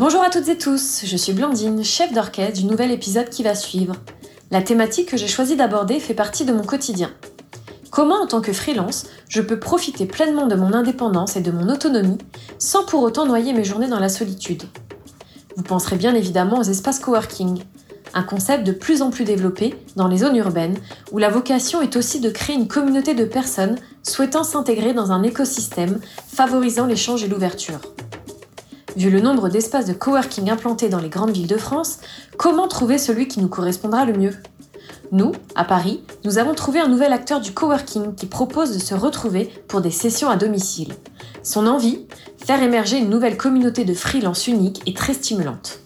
Bonjour 0.00 0.22
à 0.22 0.30
toutes 0.30 0.48
et 0.48 0.56
tous, 0.56 1.02
je 1.04 1.16
suis 1.18 1.34
Blandine, 1.34 1.84
chef 1.84 2.10
d'orchestre 2.14 2.58
du 2.58 2.64
nouvel 2.64 2.90
épisode 2.90 3.28
qui 3.28 3.42
va 3.42 3.54
suivre. 3.54 3.96
La 4.50 4.62
thématique 4.62 5.10
que 5.10 5.18
j'ai 5.18 5.28
choisi 5.28 5.56
d'aborder 5.56 6.00
fait 6.00 6.14
partie 6.14 6.46
de 6.46 6.54
mon 6.54 6.62
quotidien. 6.62 7.10
Comment 7.90 8.22
en 8.22 8.26
tant 8.26 8.40
que 8.40 8.54
freelance, 8.54 9.04
je 9.28 9.42
peux 9.42 9.60
profiter 9.60 10.06
pleinement 10.06 10.46
de 10.46 10.54
mon 10.54 10.72
indépendance 10.72 11.36
et 11.36 11.42
de 11.42 11.50
mon 11.50 11.68
autonomie 11.68 12.16
sans 12.58 12.86
pour 12.86 13.02
autant 13.02 13.26
noyer 13.26 13.52
mes 13.52 13.62
journées 13.62 13.88
dans 13.88 13.98
la 13.98 14.08
solitude? 14.08 14.62
Vous 15.58 15.64
penserez 15.64 15.96
bien 15.96 16.14
évidemment 16.14 16.60
aux 16.60 16.62
espaces 16.62 17.00
coworking, 17.00 17.62
un 18.14 18.22
concept 18.22 18.66
de 18.66 18.72
plus 18.72 19.02
en 19.02 19.10
plus 19.10 19.24
développé 19.24 19.74
dans 19.96 20.08
les 20.08 20.16
zones 20.16 20.36
urbaines 20.36 20.78
où 21.12 21.18
la 21.18 21.28
vocation 21.28 21.82
est 21.82 21.96
aussi 21.96 22.20
de 22.20 22.30
créer 22.30 22.56
une 22.56 22.68
communauté 22.68 23.12
de 23.12 23.26
personnes 23.26 23.76
souhaitant 24.02 24.44
s'intégrer 24.44 24.94
dans 24.94 25.12
un 25.12 25.22
écosystème 25.24 26.00
favorisant 26.26 26.86
l'échange 26.86 27.22
et 27.22 27.28
l'ouverture. 27.28 27.80
Vu 28.96 29.10
le 29.10 29.20
nombre 29.20 29.48
d'espaces 29.48 29.86
de 29.86 29.92
coworking 29.92 30.50
implantés 30.50 30.88
dans 30.88 30.98
les 30.98 31.08
grandes 31.08 31.30
villes 31.30 31.46
de 31.46 31.56
France, 31.56 31.98
comment 32.36 32.68
trouver 32.68 32.98
celui 32.98 33.28
qui 33.28 33.40
nous 33.40 33.48
correspondra 33.48 34.04
le 34.04 34.14
mieux? 34.14 34.34
Nous, 35.12 35.32
à 35.54 35.64
Paris, 35.64 36.02
nous 36.24 36.38
avons 36.38 36.54
trouvé 36.54 36.80
un 36.80 36.88
nouvel 36.88 37.12
acteur 37.12 37.40
du 37.40 37.52
coworking 37.52 38.14
qui 38.14 38.26
propose 38.26 38.74
de 38.74 38.78
se 38.78 38.94
retrouver 38.94 39.50
pour 39.68 39.80
des 39.80 39.90
sessions 39.90 40.28
à 40.28 40.36
domicile. 40.36 40.92
Son 41.42 41.66
envie? 41.66 42.06
Faire 42.38 42.62
émerger 42.62 42.98
une 42.98 43.10
nouvelle 43.10 43.36
communauté 43.36 43.84
de 43.84 43.94
freelance 43.94 44.46
unique 44.46 44.82
et 44.86 44.94
très 44.94 45.14
stimulante. 45.14 45.80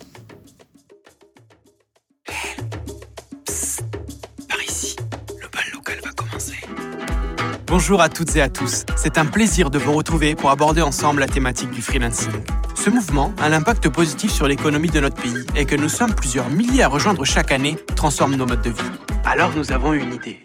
Bonjour 7.76 8.00
à 8.00 8.08
toutes 8.08 8.36
et 8.36 8.40
à 8.40 8.48
tous, 8.48 8.84
c'est 8.94 9.18
un 9.18 9.26
plaisir 9.26 9.68
de 9.68 9.80
vous 9.80 9.94
retrouver 9.94 10.36
pour 10.36 10.50
aborder 10.50 10.80
ensemble 10.80 11.18
la 11.18 11.26
thématique 11.26 11.72
du 11.72 11.82
freelancing. 11.82 12.30
Ce 12.76 12.88
mouvement 12.88 13.34
a 13.42 13.48
l'impact 13.48 13.88
positif 13.88 14.30
sur 14.30 14.46
l'économie 14.46 14.90
de 14.90 15.00
notre 15.00 15.20
pays 15.20 15.44
et 15.56 15.64
que 15.64 15.74
nous 15.74 15.88
sommes 15.88 16.14
plusieurs 16.14 16.48
milliers 16.50 16.84
à 16.84 16.88
rejoindre 16.88 17.24
chaque 17.24 17.50
année 17.50 17.76
transforme 17.96 18.36
nos 18.36 18.46
modes 18.46 18.62
de 18.62 18.70
vie. 18.70 18.90
Alors 19.24 19.50
nous 19.56 19.72
avons 19.72 19.92
une 19.92 20.14
idée. 20.14 20.38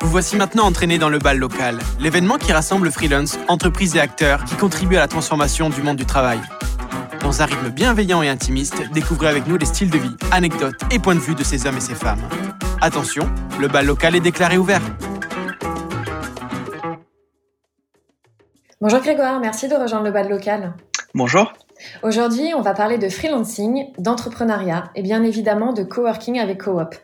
Vous 0.00 0.10
voici 0.10 0.34
maintenant 0.34 0.64
entraînés 0.64 0.98
dans 0.98 1.10
le 1.10 1.20
bal 1.20 1.38
local, 1.38 1.78
l'événement 2.00 2.38
qui 2.38 2.52
rassemble 2.52 2.90
freelance, 2.90 3.38
entreprises 3.46 3.94
et 3.94 4.00
acteurs 4.00 4.42
qui 4.46 4.56
contribuent 4.56 4.96
à 4.96 5.02
la 5.02 5.08
transformation 5.08 5.70
du 5.70 5.80
monde 5.80 5.96
du 5.96 6.06
travail. 6.06 6.40
Dans 7.20 7.40
un 7.40 7.44
rythme 7.44 7.68
bienveillant 7.68 8.22
et 8.22 8.28
intimiste, 8.28 8.82
découvrez 8.92 9.28
avec 9.28 9.46
nous 9.46 9.58
les 9.58 9.66
styles 9.66 9.90
de 9.90 9.98
vie, 9.98 10.16
anecdotes 10.32 10.82
et 10.90 10.98
points 10.98 11.14
de 11.14 11.20
vue 11.20 11.36
de 11.36 11.44
ces 11.44 11.68
hommes 11.68 11.76
et 11.76 11.80
ces 11.80 11.94
femmes. 11.94 12.28
Attention, 12.80 13.30
le 13.60 13.68
bal 13.68 13.86
local 13.86 14.16
est 14.16 14.20
déclaré 14.20 14.58
ouvert. 14.58 14.82
Bonjour 18.78 19.00
Grégoire, 19.00 19.40
merci 19.40 19.68
de 19.68 19.74
rejoindre 19.74 20.04
le 20.04 20.10
bal 20.10 20.28
local. 20.28 20.74
Bonjour. 21.14 21.50
Aujourd'hui, 22.02 22.52
on 22.54 22.60
va 22.60 22.74
parler 22.74 22.98
de 22.98 23.08
freelancing, 23.08 23.90
d'entrepreneuriat 23.96 24.90
et 24.94 25.00
bien 25.00 25.22
évidemment 25.22 25.72
de 25.72 25.82
coworking 25.82 26.38
avec 26.38 26.64
Coop, 26.64 26.94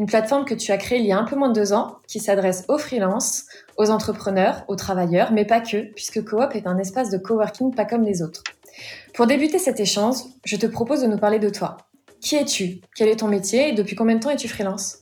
une 0.00 0.06
plateforme 0.06 0.44
que 0.44 0.54
tu 0.54 0.72
as 0.72 0.76
créée 0.76 0.98
il 0.98 1.06
y 1.06 1.12
a 1.12 1.18
un 1.18 1.22
peu 1.22 1.36
moins 1.36 1.50
de 1.50 1.54
deux 1.54 1.72
ans 1.72 1.98
qui 2.08 2.18
s'adresse 2.18 2.64
aux 2.66 2.78
freelances, 2.78 3.44
aux 3.76 3.90
entrepreneurs, 3.90 4.64
aux 4.66 4.74
travailleurs, 4.74 5.30
mais 5.30 5.44
pas 5.44 5.60
que, 5.60 5.92
puisque 5.94 6.24
Coop 6.24 6.56
est 6.56 6.66
un 6.66 6.78
espace 6.78 7.10
de 7.10 7.18
coworking 7.18 7.76
pas 7.76 7.84
comme 7.84 8.02
les 8.02 8.22
autres. 8.22 8.42
Pour 9.14 9.28
débuter 9.28 9.60
cet 9.60 9.78
échange, 9.78 10.16
je 10.44 10.56
te 10.56 10.66
propose 10.66 11.02
de 11.02 11.06
nous 11.06 11.18
parler 11.18 11.38
de 11.38 11.48
toi. 11.48 11.76
Qui 12.20 12.34
es-tu? 12.34 12.80
Quel 12.96 13.08
est 13.08 13.20
ton 13.20 13.28
métier? 13.28 13.68
Et 13.68 13.72
depuis 13.72 13.94
combien 13.94 14.16
de 14.16 14.20
temps 14.20 14.30
es-tu 14.30 14.48
freelance? 14.48 14.98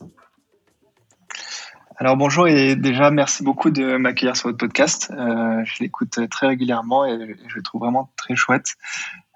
Alors 2.01 2.15
bonjour 2.15 2.47
et 2.47 2.77
déjà 2.77 3.11
merci 3.11 3.43
beaucoup 3.43 3.71
de 3.71 3.97
m'accueillir 3.97 4.37
sur 4.37 4.47
votre 4.47 4.57
podcast. 4.57 5.11
Euh, 5.11 5.65
je 5.65 5.83
l'écoute 5.83 6.17
très 6.29 6.47
régulièrement 6.47 7.05
et 7.05 7.35
je 7.47 7.55
le 7.55 7.61
trouve 7.61 7.81
vraiment 7.81 8.13
très 8.15 8.37
chouette. 8.37 8.75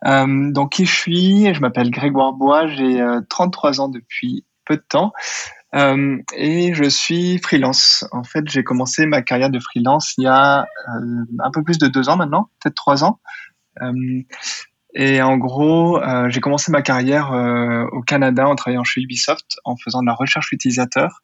Euh, 0.05 0.49
donc 0.49 0.71
qui 0.71 0.85
je 0.85 0.95
suis? 0.95 1.53
Je 1.53 1.59
m'appelle 1.59 1.91
Grégoire 1.91 2.31
Bois, 2.31 2.67
j'ai 2.67 3.05
33 3.27 3.81
euh, 3.81 3.83
ans 3.83 3.89
depuis 3.89 4.45
peu 4.63 4.77
de 4.77 4.83
temps 4.87 5.11
et 5.73 6.73
je 6.73 6.87
suis 6.87 7.37
freelance. 7.39 8.05
En 8.13 8.23
fait, 8.23 8.47
j'ai 8.47 8.63
commencé 8.63 9.07
ma 9.07 9.21
carrière 9.21 9.49
de 9.49 9.59
freelance 9.59 10.13
il 10.17 10.23
y 10.23 10.27
a 10.27 10.65
un 11.39 11.51
peu 11.51 11.63
plus 11.63 11.79
de 11.79 11.87
deux 11.87 12.07
ans 12.07 12.15
maintenant, 12.15 12.49
peut-être 12.61 12.75
trois 12.75 13.03
ans. 13.03 13.19
et 14.93 15.21
en 15.21 15.35
gros, 15.35 15.99
j'ai 16.29 16.39
commencé 16.39 16.71
ma 16.71 16.81
carrière 16.81 17.33
au 17.91 18.01
Canada 18.03 18.47
en 18.47 18.55
travaillant 18.55 18.85
chez 18.85 19.01
Ubisoft 19.01 19.57
en 19.65 19.75
faisant 19.75 19.99
de 19.99 20.07
la 20.07 20.13
recherche 20.13 20.53
utilisateur. 20.53 21.23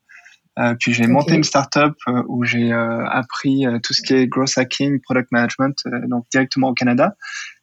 Euh, 0.60 0.76
puis 0.78 0.94
j'ai 0.94 1.08
monté 1.08 1.36
une 1.36 1.44
startup 1.44 1.94
euh, 2.08 2.24
où 2.28 2.44
j'ai 2.44 2.74
euh, 2.74 3.08
appris 3.08 3.66
tout 3.84 3.94
ce 3.94 4.02
qui 4.02 4.14
est 4.14 4.28
growth 4.28 4.58
hacking, 4.58 5.00
product 5.02 5.32
management, 5.32 5.76
donc 6.08 6.26
directement 6.32 6.70
au 6.70 6.74
Canada. 6.74 7.16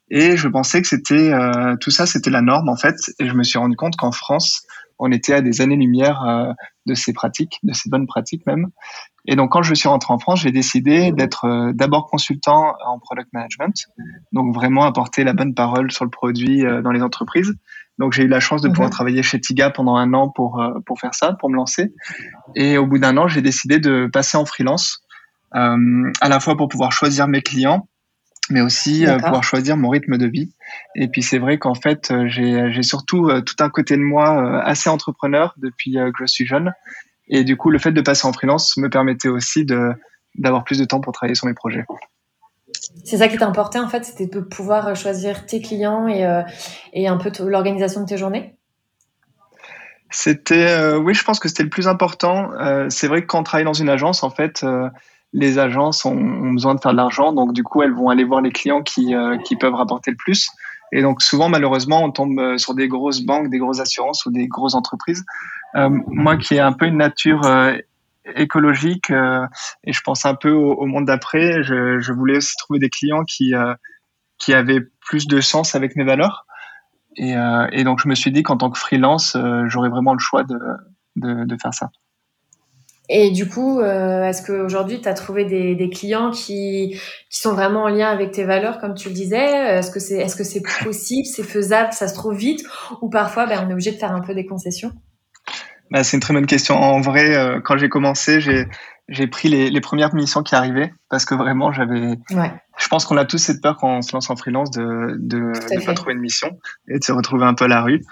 Et 0.09 0.37
je 0.37 0.49
pensais 0.49 0.81
que 0.81 0.89
c'était 0.89 1.33
tout 1.81 1.91
ça, 1.91 2.07
c'était 2.07 2.31
la 2.31 2.41
norme 2.41 2.69
en 2.69 2.77
fait. 2.77 2.95
Et 3.19 3.27
je 3.27 3.35
me 3.35 3.43
suis 3.43 3.59
rendu 3.59 3.75
compte 3.75 3.97
qu'en 3.97 4.13
France, 4.13 4.63
on 5.01 5.11
était 5.11 5.33
à 5.33 5.41
des 5.41 5.61
années-lumière 5.61 6.55
de 6.87 6.95
ces 6.95 7.13
pratiques, 7.13 7.59
de 7.65 7.73
ces 7.73 7.91
bonnes 7.91 8.07
pratiques 8.07 8.47
même. 8.47 8.69
Et 9.27 9.35
donc 9.35 9.51
quand 9.51 9.63
je 9.63 9.75
suis 9.75 9.89
rentré 9.89 10.15
en 10.15 10.21
France, 10.21 10.43
j'ai 10.43 10.53
décidé 10.53 11.11
d'être 11.11 11.73
d'abord 11.73 12.07
consultant 12.07 12.77
en 12.87 13.01
product 13.01 13.31
management, 13.33 13.75
donc 14.31 14.55
vraiment 14.55 14.85
apporter 14.85 15.25
la 15.25 15.33
bonne 15.33 15.55
parole 15.55 15.91
sur 15.91 16.05
le 16.05 16.11
produit 16.11 16.63
dans 16.63 16.93
les 16.93 17.03
entreprises. 17.03 17.53
Donc 17.99 18.13
j'ai 18.13 18.25
eu 18.25 18.29
la 18.29 18.41
chance 18.41 18.63
de 18.63 18.69
pouvoir 18.69 18.89
mhm. 18.89 18.93
travailler 18.93 19.23
chez 19.23 19.41
Tiga 19.41 19.71
pendant 19.71 19.97
un 19.97 20.13
an 20.13 20.29
pour 20.29 20.61
euh, 20.61 20.79
pour 20.85 21.01
faire 21.01 21.15
ça, 21.15 21.35
pour 21.41 21.51
me 21.51 21.57
lancer. 21.57 21.93
Et 22.55 22.79
au 22.79 22.87
bout 22.87 22.99
d'un 22.99 23.17
an, 23.17 23.29
j'ai 23.29 23.43
décidé 23.43 23.79
de 23.79 24.09
passer 24.13 24.37
en 24.37 24.45
freelance, 24.45 25.03
euh, 25.55 26.13
à 26.21 26.29
la 26.29 26.41
fois 26.41 26.57
pour 26.57 26.69
pouvoir 26.69 26.93
choisir 26.93 27.29
mes 27.29 27.41
clients, 27.41 27.89
mais 28.51 28.61
aussi 28.61 29.07
euh, 29.07 29.19
pouvoir 29.19 29.43
choisir 29.43 29.77
mon 29.77 29.89
rythme 29.89 30.19
de 30.19 30.27
vie. 30.27 30.53
Et 30.95 31.09
puis 31.09 31.23
c'est 31.23 31.39
vrai 31.39 31.59
qu'en 31.59 31.75
fait, 31.75 32.11
euh, 32.11 32.29
j'ai 32.29 32.73
j'ai 32.73 32.83
surtout 32.83 33.31
tout 33.43 33.57
un 33.61 33.71
côté 33.71 33.97
de 33.97 34.03
moi 34.03 34.63
assez 34.63 34.91
entrepreneur 34.91 35.55
depuis 35.57 35.95
que 35.95 36.19
je 36.19 36.27
suis 36.27 36.47
jeune. 36.47 36.73
Et 37.29 37.45
du 37.45 37.57
coup, 37.57 37.71
le 37.71 37.79
fait 37.79 37.93
de 37.93 38.01
passer 38.01 38.27
en 38.27 38.33
freelance 38.33 38.77
me 38.77 38.89
permettait 38.91 39.29
aussi 39.29 39.65
de 39.65 39.91
d'avoir 40.35 40.65
plus 40.65 40.79
de 40.79 40.85
temps 40.85 41.01
pour 41.01 41.13
travailler 41.13 41.35
sur 41.35 41.47
mes 41.47 41.55
projets. 41.55 41.85
C'est 43.05 43.19
ça 43.19 43.29
qui 43.29 43.37
t'a 43.37 43.47
importé 43.47 43.79
en 43.79 43.89
fait, 43.89 44.05
c'était 44.05 44.27
de 44.27 44.41
pouvoir 44.41 44.95
choisir 44.97 45.47
tes 45.47 45.61
clients 45.61 46.09
et, 46.09 46.25
euh, 46.25 46.43
et 46.93 47.09
un 47.09 47.17
peu 47.17 47.31
l'organisation 47.45 48.01
de 48.03 48.07
tes 48.07 48.17
journées? 48.17 48.57
C'était, 50.11 50.69
euh, 50.69 50.99
oui, 50.99 51.15
je 51.15 51.25
pense 51.25 51.41
que 51.41 51.49
c'était 51.49 51.65
le 51.65 51.69
plus 51.69 51.89
important. 51.89 52.53
Euh, 52.55 52.87
c'est 52.89 53.09
vrai 53.09 53.23
que 53.23 53.27
quand 53.27 53.41
on 53.41 53.43
travaille 53.43 53.65
dans 53.65 53.73
une 53.73 53.89
agence, 53.89 54.23
en 54.23 54.31
fait, 54.31 54.65
les 55.33 55.59
agences 55.59 56.05
ont, 56.05 56.53
besoin 56.53 56.75
de 56.75 56.81
faire 56.81 56.93
de 56.93 56.97
l'argent, 56.97 57.33
donc 57.33 57.53
du 57.53 57.63
coup, 57.63 57.83
elles 57.83 57.93
vont 57.93 58.09
aller 58.09 58.25
voir 58.25 58.41
les 58.41 58.53
clients 58.53 58.83
qui, 58.83 59.15
qui 59.45 59.57
peuvent 59.57 59.75
rapporter 59.75 60.11
le 60.11 60.17
plus. 60.17 60.49
Et 60.93 61.03
donc 61.03 61.21
souvent, 61.21 61.49
malheureusement, 61.49 62.05
on 62.05 62.13
tombe 62.13 62.57
sur 62.57 62.75
des 62.75 62.89
grosses 62.89 63.21
banques, 63.21 63.51
des 63.51 63.59
grosses 63.59 63.81
assurances 63.81 64.25
ou 64.27 64.31
des 64.31 64.47
grosses 64.47 64.75
entreprises. 64.75 65.25
moi, 65.75 66.37
qui 66.37 66.55
ai 66.55 66.61
un 66.61 66.73
peu 66.73 66.87
une 66.87 66.99
nature 66.99 67.43
écologique 68.35 69.11
euh, 69.11 69.47
et 69.85 69.93
je 69.93 70.01
pense 70.01 70.27
un 70.27 70.35
peu 70.35 70.51
au, 70.51 70.87
monde 70.87 71.07
d'après. 71.07 71.63
Je, 71.63 72.13
voulais 72.13 72.39
aussi 72.39 72.57
trouver 72.57 72.79
des 72.79 72.91
clients 72.91 73.25
qui 73.25 73.55
euh, 73.55 73.75
qui 74.39 74.53
avaient 74.53 74.81
plus 75.01 75.27
de 75.27 75.41
sens 75.41 75.75
avec 75.75 75.97
mes 75.97 76.05
valeurs. 76.05 76.47
Et, 77.17 77.37
euh, 77.37 77.67
et 77.73 77.85
donc 77.85 78.01
je 78.03 78.09
me 78.09 78.15
suis 78.15 78.31
dit 78.31 78.43
qu'en 78.43 78.59
tant 78.59 78.71
que 78.71 78.79
freelance, 78.79 79.37
j'aurais 79.69 79.89
vraiment 79.89 80.13
le 80.13 80.19
choix 80.19 80.43
de, 80.45 80.59
de, 81.17 81.57
faire 81.57 81.73
ça. 81.73 81.89
Et 83.09 83.31
du 83.31 83.49
coup, 83.49 83.81
est-ce 83.81 84.45
qu'aujourd'hui, 84.47 85.01
tu 85.01 85.09
as 85.09 85.15
trouvé 85.15 85.47
des, 85.47 85.75
des 85.75 85.89
clients 85.89 86.31
qui, 86.31 87.01
qui 87.31 87.41
sont 87.41 87.55
vraiment 87.55 87.85
en 87.85 87.89
lien 87.89 88.11
avec 88.11 88.33
tes 88.33 88.45
valeurs, 88.45 88.79
comme 88.79 88.93
tu 88.93 89.09
le 89.09 89.15
disais? 89.15 89.47
Est-ce 89.79 89.91
que 89.91 90.01
c'est 90.01 90.19
est 90.19 90.27
-ce 90.27 90.45
c'est 90.45 90.63
possible, 90.85 91.25
c'est 91.25 91.43
faisable, 91.43 91.95
ça 91.95 92.09
se 92.09 92.15
trouve 92.15 92.37
vite? 92.37 92.63
Ou 93.01 93.09
parfois, 93.09 93.47
ben, 93.47 93.65
on 93.65 93.71
est 93.71 93.73
obligé 93.73 93.93
de 93.93 93.97
faire 93.97 94.13
un 94.13 94.21
peu 94.21 94.35
des 94.35 94.45
concessions? 94.45 94.93
Bah, 95.91 96.05
c'est 96.05 96.17
une 96.17 96.21
très 96.21 96.35
bonne 96.35 96.47
question. 96.47 96.77
En 96.77 97.01
vrai, 97.01 97.37
euh, 97.37 97.61
quand 97.61 97.77
j'ai 97.77 97.89
commencé, 97.89 98.41
j'ai 98.41 98.67
j'ai 99.09 99.29
pris 99.29 99.49
les, 99.49 99.71
les, 99.71 99.81
premières 99.81 100.13
missions 100.17 100.43
qui 100.43 100.57
arrivaient 100.57 100.93
parce 101.09 101.25
que 101.25 101.35
vraiment 101.37 101.71
j'avais. 101.71 102.19
Ouais. 102.33 102.53
Je 102.77 102.89
pense 102.89 103.05
qu'on 103.05 103.17
a 103.17 103.25
tous 103.25 103.39
cette 103.39 103.63
peur 103.63 103.77
quand 103.77 103.99
on 103.99 104.03
se 104.03 104.13
lance 104.13 104.31
en 104.31 104.37
freelance 104.37 104.71
de 104.73 105.17
de 105.19 105.39
ne 105.39 105.87
pas 105.87 105.95
trouver 105.95 106.15
une 106.15 106.21
mission 106.21 106.59
et 106.89 106.99
de 106.99 107.05
se 107.05 107.13
retrouver 107.13 107.45
un 107.45 107.55
peu 107.55 107.67
à 107.67 107.69
la 107.69 107.83
rue. 107.83 108.03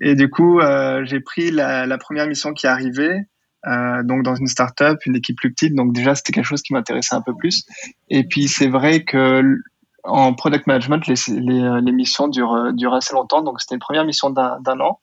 Et 0.00 0.14
du 0.14 0.30
coup, 0.30 0.60
euh, 0.60 1.04
j'ai 1.04 1.20
pris 1.20 1.50
la, 1.50 1.86
la, 1.86 1.98
première 1.98 2.26
mission 2.26 2.52
qui 2.52 2.66
arrivait, 2.66 3.26
euh, 3.66 4.02
donc 4.04 4.22
dans 4.22 4.34
une 4.34 4.46
startup, 4.46 4.98
une 5.06 5.16
équipe 5.16 5.36
plus 5.36 5.52
petite. 5.52 5.74
Donc 5.74 5.92
déjà, 5.92 6.14
c'était 6.14 6.32
quelque 6.32 6.46
chose 6.46 6.62
qui 6.62 6.72
m'intéressait 6.72 7.14
un 7.16 7.22
peu 7.22 7.34
plus. 7.34 7.64
Et 8.08 8.24
puis 8.24 8.46
c'est 8.46 8.68
vrai 8.68 9.02
que 9.02 9.42
en 10.04 10.34
product 10.34 10.66
management, 10.66 11.06
les, 11.06 11.14
les, 11.28 11.80
les 11.80 11.92
missions 11.92 12.28
durent, 12.28 12.72
durent 12.74 12.94
assez 12.94 13.14
longtemps. 13.14 13.42
Donc 13.42 13.60
c'était 13.60 13.74
une 13.74 13.80
première 13.80 14.04
mission 14.04 14.30
d'un 14.30 14.80
an. 14.80 15.00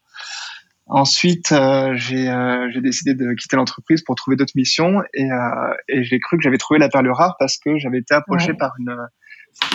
Ensuite, 0.93 1.53
euh, 1.53 1.93
euh, 1.93 2.69
j'ai 2.69 2.81
décidé 2.81 3.13
de 3.13 3.33
quitter 3.33 3.55
l'entreprise 3.55 4.01
pour 4.01 4.15
trouver 4.15 4.35
d'autres 4.35 4.57
missions 4.57 5.01
et, 5.13 5.31
euh, 5.31 5.73
et 5.88 6.03
j'ai 6.03 6.19
cru 6.19 6.35
que 6.35 6.43
j'avais 6.43 6.57
trouvé 6.57 6.81
la 6.81 6.89
perle 6.89 7.09
rare 7.09 7.38
parce 7.39 7.57
que 7.57 7.77
j'avais 7.77 7.99
été 7.99 8.13
approché 8.13 8.53
par 8.53 8.73
une 8.77 8.97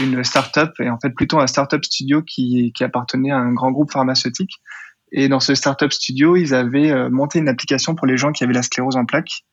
une 0.03 0.23
startup 0.25 0.73
et 0.79 0.91
en 0.91 0.99
fait 0.99 1.11
plutôt 1.11 1.39
un 1.39 1.47
startup 1.47 1.83
studio 1.85 2.23
qui, 2.23 2.71
qui 2.75 2.85
appartenait 2.85 3.31
à 3.31 3.39
un 3.39 3.53
grand 3.53 3.71
groupe 3.71 3.91
pharmaceutique. 3.91 4.61
Et 5.11 5.29
dans 5.29 5.41
ce 5.41 5.55
startup 5.55 5.91
studio, 5.91 6.37
ils 6.37 6.55
avaient 6.55 6.91
euh, 6.91 7.09
monté 7.09 7.39
une 7.39 7.49
application 7.49 7.95
pour 7.95 8.07
les 8.07 8.19
gens 8.19 8.33
qui 8.33 8.45
avaient 8.45 8.53
la 8.53 8.63
sclérose 8.63 8.97
en 8.97 9.07
plaques, 9.07 9.45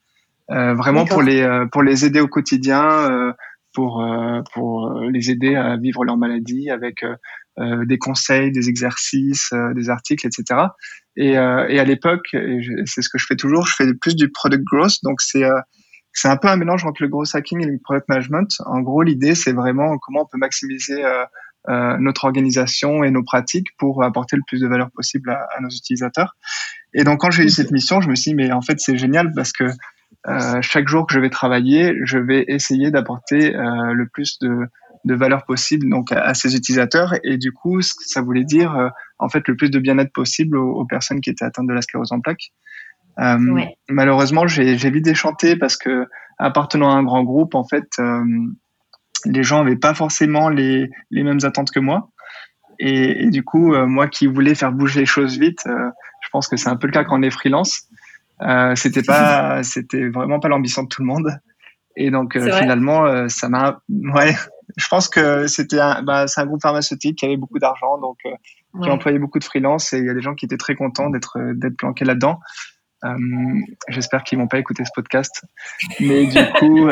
euh, 0.51 0.73
vraiment 0.73 1.05
pour 1.05 1.21
les 1.21 1.47
pour 1.71 1.81
les 1.81 2.03
aider 2.03 2.19
au 2.19 2.27
quotidien, 2.27 3.33
pour 3.73 4.05
pour 4.53 4.99
les 5.09 5.31
aider 5.31 5.55
à 5.55 5.77
vivre 5.77 6.03
leur 6.03 6.17
maladie 6.17 6.69
avec 6.69 7.05
des 7.57 7.97
conseils, 7.97 8.51
des 8.51 8.69
exercices, 8.69 9.53
des 9.75 9.89
articles, 9.89 10.25
etc. 10.25 10.61
Et, 11.15 11.31
et 11.33 11.37
à 11.37 11.83
l'époque, 11.83 12.25
c'est 12.31 13.01
ce 13.01 13.09
que 13.09 13.17
je 13.17 13.25
fais 13.27 13.35
toujours, 13.35 13.67
je 13.67 13.75
fais 13.75 13.93
plus 13.93 14.15
du 14.15 14.31
product 14.31 14.63
growth. 14.63 14.97
Donc 15.03 15.21
c'est 15.21 15.43
c'est 16.13 16.27
un 16.27 16.37
peu 16.37 16.47
un 16.47 16.55
mélange 16.55 16.85
entre 16.85 17.01
le 17.01 17.09
growth 17.09 17.33
hacking 17.33 17.61
et 17.61 17.65
le 17.65 17.79
product 17.83 18.07
management. 18.09 18.49
En 18.65 18.81
gros, 18.81 19.03
l'idée, 19.03 19.35
c'est 19.35 19.53
vraiment 19.53 19.97
comment 19.99 20.21
on 20.21 20.25
peut 20.25 20.37
maximiser 20.37 21.03
euh, 21.69 21.97
notre 21.97 22.25
organisation 22.25 23.05
et 23.05 23.11
nos 23.11 23.23
pratiques 23.23 23.69
pour 23.77 24.03
apporter 24.03 24.35
le 24.35 24.41
plus 24.45 24.59
de 24.59 24.67
valeur 24.67 24.91
possible 24.91 25.29
à, 25.29 25.47
à 25.55 25.61
nos 25.61 25.69
utilisateurs. 25.69 26.35
Et 26.93 27.05
donc, 27.05 27.21
quand 27.21 27.31
j'ai 27.31 27.43
eu 27.43 27.49
cette 27.49 27.71
mission, 27.71 28.01
je 28.01 28.09
me 28.09 28.15
suis 28.15 28.31
dit, 28.31 28.35
mais 28.35 28.51
en 28.51 28.61
fait, 28.61 28.81
c'est 28.81 28.97
génial 28.97 29.31
parce 29.33 29.53
que 29.53 29.63
euh, 30.27 30.61
chaque 30.61 30.89
jour 30.89 31.07
que 31.07 31.13
je 31.13 31.21
vais 31.21 31.29
travailler, 31.29 31.95
je 32.03 32.17
vais 32.17 32.43
essayer 32.49 32.91
d'apporter 32.91 33.55
euh, 33.55 33.93
le 33.93 34.07
plus 34.07 34.39
de, 34.39 34.67
de, 35.05 35.15
valeur 35.15 35.45
possible 35.45 35.89
donc 35.89 36.11
à, 36.11 36.33
ces 36.33 36.55
utilisateurs. 36.55 37.13
Et 37.23 37.37
du 37.37 37.51
coup, 37.51 37.81
ça 37.81 38.21
voulait 38.21 38.43
dire 38.43 38.75
euh, 38.75 38.89
en 39.19 39.29
fait 39.29 39.47
le 39.47 39.55
plus 39.55 39.69
de 39.69 39.79
bien-être 39.79 40.13
possible 40.13 40.57
aux, 40.57 40.71
aux, 40.71 40.85
personnes 40.85 41.21
qui 41.21 41.29
étaient 41.29 41.45
atteintes 41.45 41.67
de 41.67 41.73
la 41.73 41.81
sclérose 41.81 42.11
en 42.11 42.19
plaques. 42.19 42.51
Euh, 43.19 43.37
ouais. 43.51 43.77
Malheureusement, 43.89 44.47
j'ai 44.47 44.75
vite 44.75 45.05
déchanté 45.05 45.55
parce 45.55 45.77
que 45.77 46.07
appartenant 46.39 46.89
à 46.89 46.95
un 46.95 47.03
grand 47.03 47.23
groupe, 47.23 47.53
en 47.53 47.63
fait, 47.63 47.99
les 49.25 49.43
gens 49.43 49.63
n'avaient 49.63 49.77
pas 49.77 49.93
forcément 49.93 50.49
les, 50.49 50.89
les, 51.11 51.23
mêmes 51.23 51.39
attentes 51.43 51.71
que 51.71 51.79
moi. 51.79 52.09
Et, 52.79 53.23
et 53.23 53.29
du 53.29 53.43
coup, 53.43 53.73
euh, 53.73 53.85
moi 53.85 54.07
qui 54.07 54.27
voulais 54.27 54.55
faire 54.55 54.71
bouger 54.71 55.01
les 55.01 55.05
choses 55.05 55.37
vite, 55.37 55.61
euh, 55.67 55.89
je 56.21 56.29
pense 56.31 56.47
que 56.47 56.57
c'est 56.57 56.69
un 56.69 56.75
peu 56.75 56.87
le 56.87 56.93
cas 56.93 57.03
quand 57.03 57.19
on 57.19 57.21
est 57.21 57.29
freelance. 57.29 57.83
Euh, 58.41 58.75
c'était 58.75 59.03
pas, 59.03 59.63
c'était 59.63 60.09
vraiment 60.09 60.39
pas 60.39 60.47
l'ambition 60.47 60.83
de 60.83 60.87
tout 60.87 61.01
le 61.01 61.07
monde. 61.07 61.29
Et 61.95 62.09
donc 62.09 62.35
euh, 62.35 62.51
finalement, 62.57 63.29
ça 63.29 63.49
m'a, 63.49 63.81
ouais, 63.89 64.35
je 64.77 64.87
pense 64.87 65.07
que 65.07 65.47
c'était 65.47 65.79
un, 65.79 66.03
bah, 66.03 66.27
c'est 66.27 66.41
un 66.41 66.45
groupe 66.45 66.61
pharmaceutique 66.61 67.17
qui 67.17 67.25
avait 67.25 67.37
beaucoup 67.37 67.59
d'argent, 67.59 67.97
donc 67.97 68.17
qui 68.81 68.89
employait 68.89 69.19
beaucoup 69.19 69.39
de 69.39 69.43
freelance, 69.43 69.93
et 69.93 69.99
il 69.99 70.05
y 70.05 70.09
a 70.09 70.13
des 70.13 70.21
gens 70.21 70.35
qui 70.35 70.45
étaient 70.45 70.57
très 70.57 70.75
contents 70.75 71.09
d'être 71.09 71.37
d'être 71.53 71.77
planqués 71.77 72.05
là-dedans. 72.05 72.39
J'espère 73.89 74.23
qu'ils 74.23 74.39
vont 74.39 74.47
pas 74.47 74.59
écouter 74.59 74.83
ce 74.85 74.91
podcast, 74.95 75.43
mais 75.99 76.25
du 76.27 76.39
coup. 76.59 76.89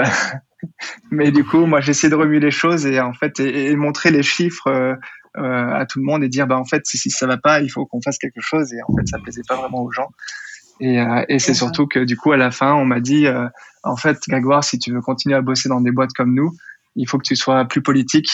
mais 1.11 1.31
du 1.31 1.43
coup, 1.43 1.65
moi, 1.65 1.81
j'essaie 1.81 2.09
de 2.09 2.15
remuer 2.15 2.39
les 2.39 2.51
choses 2.51 2.85
et 2.85 2.99
en 2.99 3.13
fait, 3.13 3.39
et, 3.39 3.75
montrer 3.75 4.11
les 4.11 4.23
chiffres 4.23 4.67
euh, 4.67 4.95
euh, 5.37 5.73
à 5.73 5.85
tout 5.85 5.99
le 5.99 6.05
monde 6.05 6.23
et 6.23 6.29
dire, 6.29 6.47
bah 6.47 6.57
en 6.57 6.65
fait, 6.65 6.85
si, 6.85 6.97
si 6.97 7.09
ça 7.09 7.27
va 7.27 7.37
pas, 7.37 7.61
il 7.61 7.69
faut 7.69 7.85
qu'on 7.85 8.01
fasse 8.01 8.17
quelque 8.17 8.41
chose. 8.41 8.73
Et 8.73 8.77
en 8.87 8.95
fait, 8.95 9.07
ça 9.07 9.19
plaisait 9.19 9.43
pas 9.47 9.55
vraiment 9.55 9.83
aux 9.83 9.91
gens. 9.91 10.09
Et, 10.79 10.99
euh, 10.99 11.23
et 11.29 11.39
c'est 11.39 11.53
surtout 11.53 11.87
que 11.87 11.99
du 11.99 12.17
coup, 12.17 12.31
à 12.31 12.37
la 12.37 12.51
fin, 12.51 12.73
on 12.73 12.85
m'a 12.85 12.99
dit, 12.99 13.27
euh, 13.27 13.47
en 13.83 13.95
fait, 13.95 14.17
Grégoire, 14.27 14.63
si 14.63 14.79
tu 14.79 14.91
veux 14.91 15.01
continuer 15.01 15.35
à 15.35 15.41
bosser 15.41 15.69
dans 15.69 15.81
des 15.81 15.91
boîtes 15.91 16.13
comme 16.13 16.33
nous, 16.33 16.51
il 16.95 17.07
faut 17.07 17.17
que 17.17 17.27
tu 17.27 17.35
sois 17.35 17.65
plus 17.65 17.81
politique. 17.81 18.29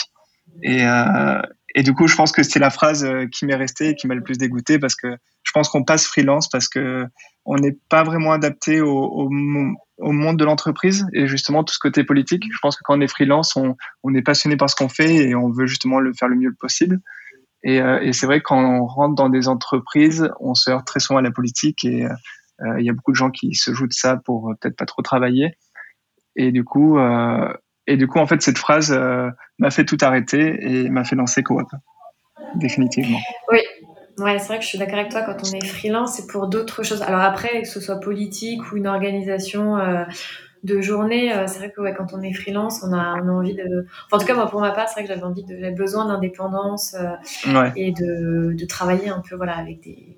Et, 0.64 0.86
euh, 0.86 1.42
et 1.76 1.84
du 1.84 1.94
coup, 1.94 2.08
je 2.08 2.16
pense 2.16 2.32
que 2.32 2.44
c'est 2.44 2.60
la 2.60 2.70
phrase 2.70 3.08
qui 3.32 3.46
m'est 3.46 3.56
restée 3.56 3.90
et 3.90 3.96
qui 3.96 4.08
m'a 4.08 4.16
le 4.16 4.24
plus 4.24 4.38
dégoûté 4.38 4.80
parce 4.80 4.96
que 4.96 5.16
je 5.44 5.52
pense 5.52 5.70
qu'on 5.70 5.84
passe 5.84 6.08
freelance 6.08 6.50
parce 6.50 6.68
que 6.68 7.06
on 7.46 7.56
n'est 7.56 7.78
pas 7.90 8.04
vraiment 8.04 8.32
adapté 8.32 8.82
au, 8.82 9.30
monde 9.30 10.38
de 10.38 10.46
l'entreprise 10.46 11.06
et 11.14 11.28
justement 11.28 11.64
tout 11.64 11.74
ce 11.74 11.80
côté 11.80 12.04
politique. 12.04 12.44
Je 12.52 12.58
pense 12.62 12.76
que 12.76 12.82
quand 12.84 12.98
on 12.98 13.02
est 13.02 13.08
freelance, 13.08 13.56
on, 13.56 13.76
on 14.04 14.14
est 14.16 14.22
passionné 14.22 14.58
par 14.58 14.70
ce 14.70 14.76
qu'on 14.76 14.90
fait 14.90 15.16
et 15.16 15.36
on 15.36 15.50
veut 15.50 15.68
justement 15.68 16.00
le 16.00 16.14
faire 16.14 16.28
le 16.28 16.36
mieux 16.36 16.54
possible. 16.60 17.00
Et, 17.64 17.82
euh, 17.82 18.00
et 18.02 18.14
c'est 18.14 18.26
vrai 18.26 18.40
que 18.40 18.46
quand 18.46 18.64
on 18.64 18.86
rentre 18.86 19.16
dans 19.16 19.30
des 19.30 19.48
entreprises, 19.48 20.30
on 20.40 20.56
se 20.56 20.70
heurte 20.70 20.88
très 20.88 21.00
souvent 21.00 21.20
à 21.20 21.22
la 21.22 21.32
politique 21.32 21.86
et 21.86 22.08
euh, 22.62 22.80
il 22.80 22.86
y 22.86 22.90
a 22.90 22.94
beaucoup 22.94 23.12
de 23.12 23.18
gens 23.18 23.32
qui 23.32 23.54
se 23.56 23.74
jouent 23.74 23.88
de 23.88 23.94
ça 23.94 24.18
pour 24.18 24.50
euh, 24.50 24.54
peut-être 24.60 24.76
pas 24.76 24.86
trop 24.86 25.02
travailler. 25.02 25.58
Et 26.36 26.52
du 26.52 26.64
coup, 26.64 26.98
euh, 26.98 27.54
et 27.88 27.96
du 27.96 28.08
coup, 28.08 28.20
en 28.20 28.28
fait, 28.28 28.42
cette 28.42 28.58
phrase 28.58 28.92
euh, 28.92 29.30
m'a 29.60 29.72
fait 29.72 29.86
tout 29.86 29.98
arrêter 30.02 30.58
et 30.62 30.90
m'a 30.90 31.06
fait 31.06 31.16
lancer 31.16 31.42
Coop, 31.42 31.68
définitivement. 32.56 33.20
Oui, 33.52 33.60
Ouais, 34.20 34.40
c'est 34.40 34.48
vrai 34.48 34.58
que 34.58 34.64
je 34.64 34.70
suis 34.70 34.80
d'accord 34.80 34.98
avec 34.98 35.12
toi. 35.12 35.22
Quand 35.22 35.38
on 35.44 35.52
est 35.56 35.64
freelance, 35.64 36.16
c'est 36.16 36.26
pour 36.26 36.48
d'autres 36.48 36.82
choses. 36.82 37.04
Alors 37.04 37.22
après, 37.22 37.62
que 37.62 37.68
ce 37.68 37.80
soit 37.80 38.00
politique 38.00 38.72
ou 38.72 38.78
une 38.78 38.88
organisation 38.88 39.78
euh, 39.78 40.06
de 40.64 40.82
journée, 40.82 41.32
euh, 41.32 41.46
c'est 41.46 41.60
vrai 41.60 41.72
que 41.72 41.82
ouais, 41.82 41.94
quand 41.96 42.16
on 42.16 42.24
est 42.24 42.34
freelance, 42.34 42.84
on 42.84 42.94
a, 42.94 43.14
on 43.22 43.28
a 43.28 43.32
envie 43.32 43.54
de. 43.54 43.86
Enfin, 44.08 44.18
en 44.18 44.20
tout 44.20 44.26
cas, 44.26 44.34
moi, 44.34 44.50
pour 44.50 44.60
ma 44.60 44.72
part, 44.72 44.90
c'est 44.90 44.96
vrai 44.96 45.04
que 45.04 45.10
j'avais 45.10 45.24
envie 45.24 45.44
de, 45.44 45.56
j'avais 45.60 45.72
besoin 45.72 46.08
d'indépendance 46.08 46.96
ouais. 47.46 47.72
et 47.76 47.92
de, 47.92 48.54
de 48.58 48.66
travailler 48.66 49.10
un 49.10 49.22
peu, 49.22 49.36
voilà, 49.36 49.56
avec 49.56 49.82
des, 49.82 50.18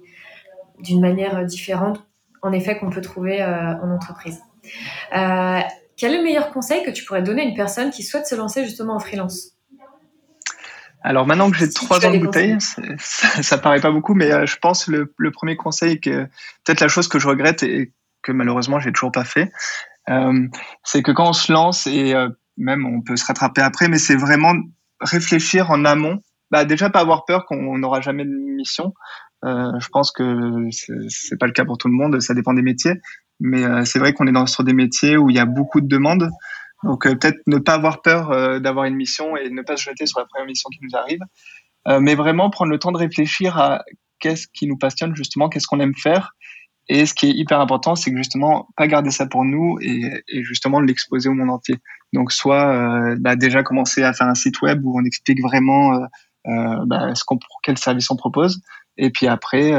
d'une 0.81 1.01
manière 1.01 1.44
différente, 1.44 2.07
en 2.42 2.54
effet, 2.54 2.77
qu'on 2.77 2.89
peut 2.89 3.01
trouver 3.01 3.44
en 3.44 3.92
entreprise. 3.92 4.39
Quel 6.00 6.13
est 6.13 6.18
le 6.18 6.24
meilleur 6.24 6.51
conseil 6.51 6.84
que 6.84 6.92
tu 6.92 7.04
pourrais 7.04 7.22
donner 7.22 7.42
à 7.42 7.46
une 7.46 7.56
personne 7.56 7.92
qui 7.92 8.04
souhaite 8.04 8.25
se 8.25 8.34
lancer 8.34 8.63
justement 8.63 8.96
en 8.96 9.00
freelance? 9.00 9.51
Alors 11.01 11.28
maintenant 11.28 11.51
que 11.51 11.57
j'ai 11.57 11.69
trois 11.69 12.06
ans 12.06 12.12
de 12.12 12.18
bouteille, 12.18 12.56
ça, 12.60 12.81
ça, 13.44 13.57
paraît 13.57 13.80
pas 13.80 13.92
beaucoup, 13.92 14.16
mais 14.16 14.31
euh, 14.31 14.46
je 14.46 14.57
pense 14.57 14.88
le, 14.88 15.13
le 15.18 15.31
premier 15.31 15.56
conseil 15.56 16.01
que 16.01 16.25
peut-être 16.66 16.81
la 16.81 16.88
chose 16.88 17.07
que 17.07 17.19
je 17.19 17.28
regrette 17.28 17.63
et 17.63 17.94
que 18.22 18.31
malheureusement 18.31 18.80
j'ai 18.80 18.92
toujours 18.92 19.12
pas 19.12 19.24
fait, 19.24 19.51
euh, 20.10 20.48
c'est 20.84 21.04
que 21.04 21.12
quand 21.12 21.30
on 21.30 21.34
se 21.34 21.51
lance 21.51 21.88
et 21.88 22.16
euh, 22.16 22.30
même 22.57 22.86
on 22.86 23.01
peut 23.01 23.16
se 23.16 23.25
rattraper 23.25 23.62
après, 23.62 23.88
mais 23.88 23.98
c'est 23.98 24.16
vraiment 24.16 24.54
réfléchir 25.00 25.72
en 25.72 25.86
amont. 25.86 26.22
Bah 26.51 26.66
déjà 26.66 26.90
pas 26.90 27.00
avoir 27.00 27.25
peur 27.25 27.46
qu'on 27.46 27.78
n'aura 27.78 28.01
jamais 28.01 28.25
de 28.25 28.31
mission. 28.31 28.94
Euh, 29.46 29.72
je 29.80 29.88
pense 29.90 30.12
que 30.12 30.68
c'est 31.07 31.38
pas 31.38 31.46
le 31.46 31.54
cas 31.54 31.63
pour 31.63 31.78
tout 31.78 31.88
le 31.88 31.94
monde, 31.94 32.19
ça 32.19 32.34
dépend 32.34 32.54
des 32.54 32.62
métiers, 32.62 32.96
mais 33.39 33.63
euh, 33.63 33.86
c'est 33.86 34.00
vrai 34.00 34.13
qu'on 34.13 34.27
est 34.27 34.31
dans, 34.31 34.45
sur 34.45 34.63
des 34.63 34.74
métiers 34.74 35.18
où 35.18 35.30
il 35.30 35.36
y 35.36 35.39
a 35.39 35.45
beaucoup 35.45 35.81
de 35.81 35.88
demandes. 35.88 36.30
Donc 36.83 37.06
euh, 37.06 37.15
peut-être 37.15 37.39
ne 37.47 37.57
pas 37.57 37.74
avoir 37.74 38.01
peur 38.01 38.31
euh, 38.31 38.59
d'avoir 38.59 38.86
une 38.86 38.95
mission 38.95 39.36
et 39.36 39.50
ne 39.50 39.62
pas 39.62 39.77
se 39.77 39.83
jeter 39.83 40.06
sur 40.06 40.19
la 40.19 40.25
première 40.25 40.47
mission 40.47 40.69
qui 40.69 40.80
nous 40.81 40.97
arrive, 40.97 41.19
euh, 41.88 42.00
mais 42.00 42.15
vraiment 42.15 42.50
prendre 42.50 42.71
le 42.71 42.80
temps 42.80 42.91
de 42.91 42.97
réfléchir 42.97 43.57
à 43.57 43.83
qu'est-ce 44.19 44.47
qui 44.53 44.68
nous 44.68 44.77
passionne 44.77 45.15
justement, 45.15 45.50
qu'est-ce 45.50 45.68
qu'on 45.68 45.80
aime 45.80 45.95
faire. 45.95 46.36
Et 46.88 47.06
ce 47.06 47.13
qui 47.13 47.27
est 47.27 47.33
hyper 47.33 47.59
important, 47.59 47.95
c'est 47.95 48.12
que 48.12 48.18
justement 48.18 48.68
pas 48.75 48.88
garder 48.88 49.12
ça 49.12 49.27
pour 49.27 49.45
nous 49.45 49.77
et, 49.80 50.24
justement 50.44 50.80
l'exposer 50.80 51.30
au 51.30 51.33
monde 51.33 51.51
entier. 51.51 51.75
Donc 52.13 52.31
soit 52.31 53.15
bah, 53.18 53.36
déjà 53.36 53.62
commencer 53.62 54.01
à 54.01 54.12
faire 54.12 54.25
un 54.25 54.33
site 54.33 54.59
web 54.62 54.83
où 54.83 55.00
on 55.00 55.06
explique 55.06 55.39
vraiment 55.44 56.00
bah, 56.45 57.13
ce 57.13 57.24
qu'on, 57.25 57.38
quel 57.62 57.77
service 57.77 58.09
on 58.09 58.15
propose, 58.15 58.59
et 58.97 59.12
puis 59.12 59.27
après 59.27 59.71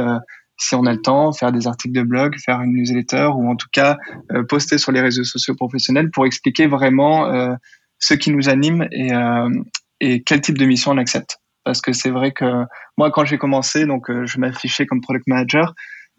si 0.61 0.75
on 0.75 0.87
a 0.87 0.93
le 0.93 1.01
temps, 1.01 1.33
faire 1.33 1.53
des 1.53 1.67
articles 1.67 1.95
de 1.95 2.03
blog, 2.03 2.37
faire 2.45 2.61
une 2.61 2.75
newsletter 2.75 3.31
ou 3.35 3.51
en 3.51 3.57
tout 3.57 3.69
cas 3.73 3.97
euh, 4.33 4.45
poster 4.45 4.79
sur 4.79 4.93
les 4.93 5.01
réseaux 5.01 5.25
sociaux 5.25 5.55
professionnels 5.55 6.11
pour 6.11 6.27
expliquer 6.27 6.67
vraiment 6.67 7.27
euh, 7.27 7.55
ce 7.99 8.15
qui 8.15 8.31
nous 8.31 8.49
anime 8.49 8.87
et, 8.93 9.13
euh, 9.13 9.51
et 10.01 10.23
quel 10.23 10.41
type 10.41 10.59
de 10.59 10.67
mission 10.67 10.93
on 10.93 10.99
accepte. 10.99 11.39
Parce 11.65 11.81
que 11.81 11.93
c'est 11.93 12.11
vrai 12.11 12.33
que 12.33 12.65
moi, 12.97 13.11
quand 13.11 13.25
j'ai 13.25 13.39
commencé, 13.39 13.87
donc 13.87 14.11
je 14.11 14.39
m'affichais 14.39 14.87
comme 14.87 15.01
product 15.01 15.27
manager 15.27 15.75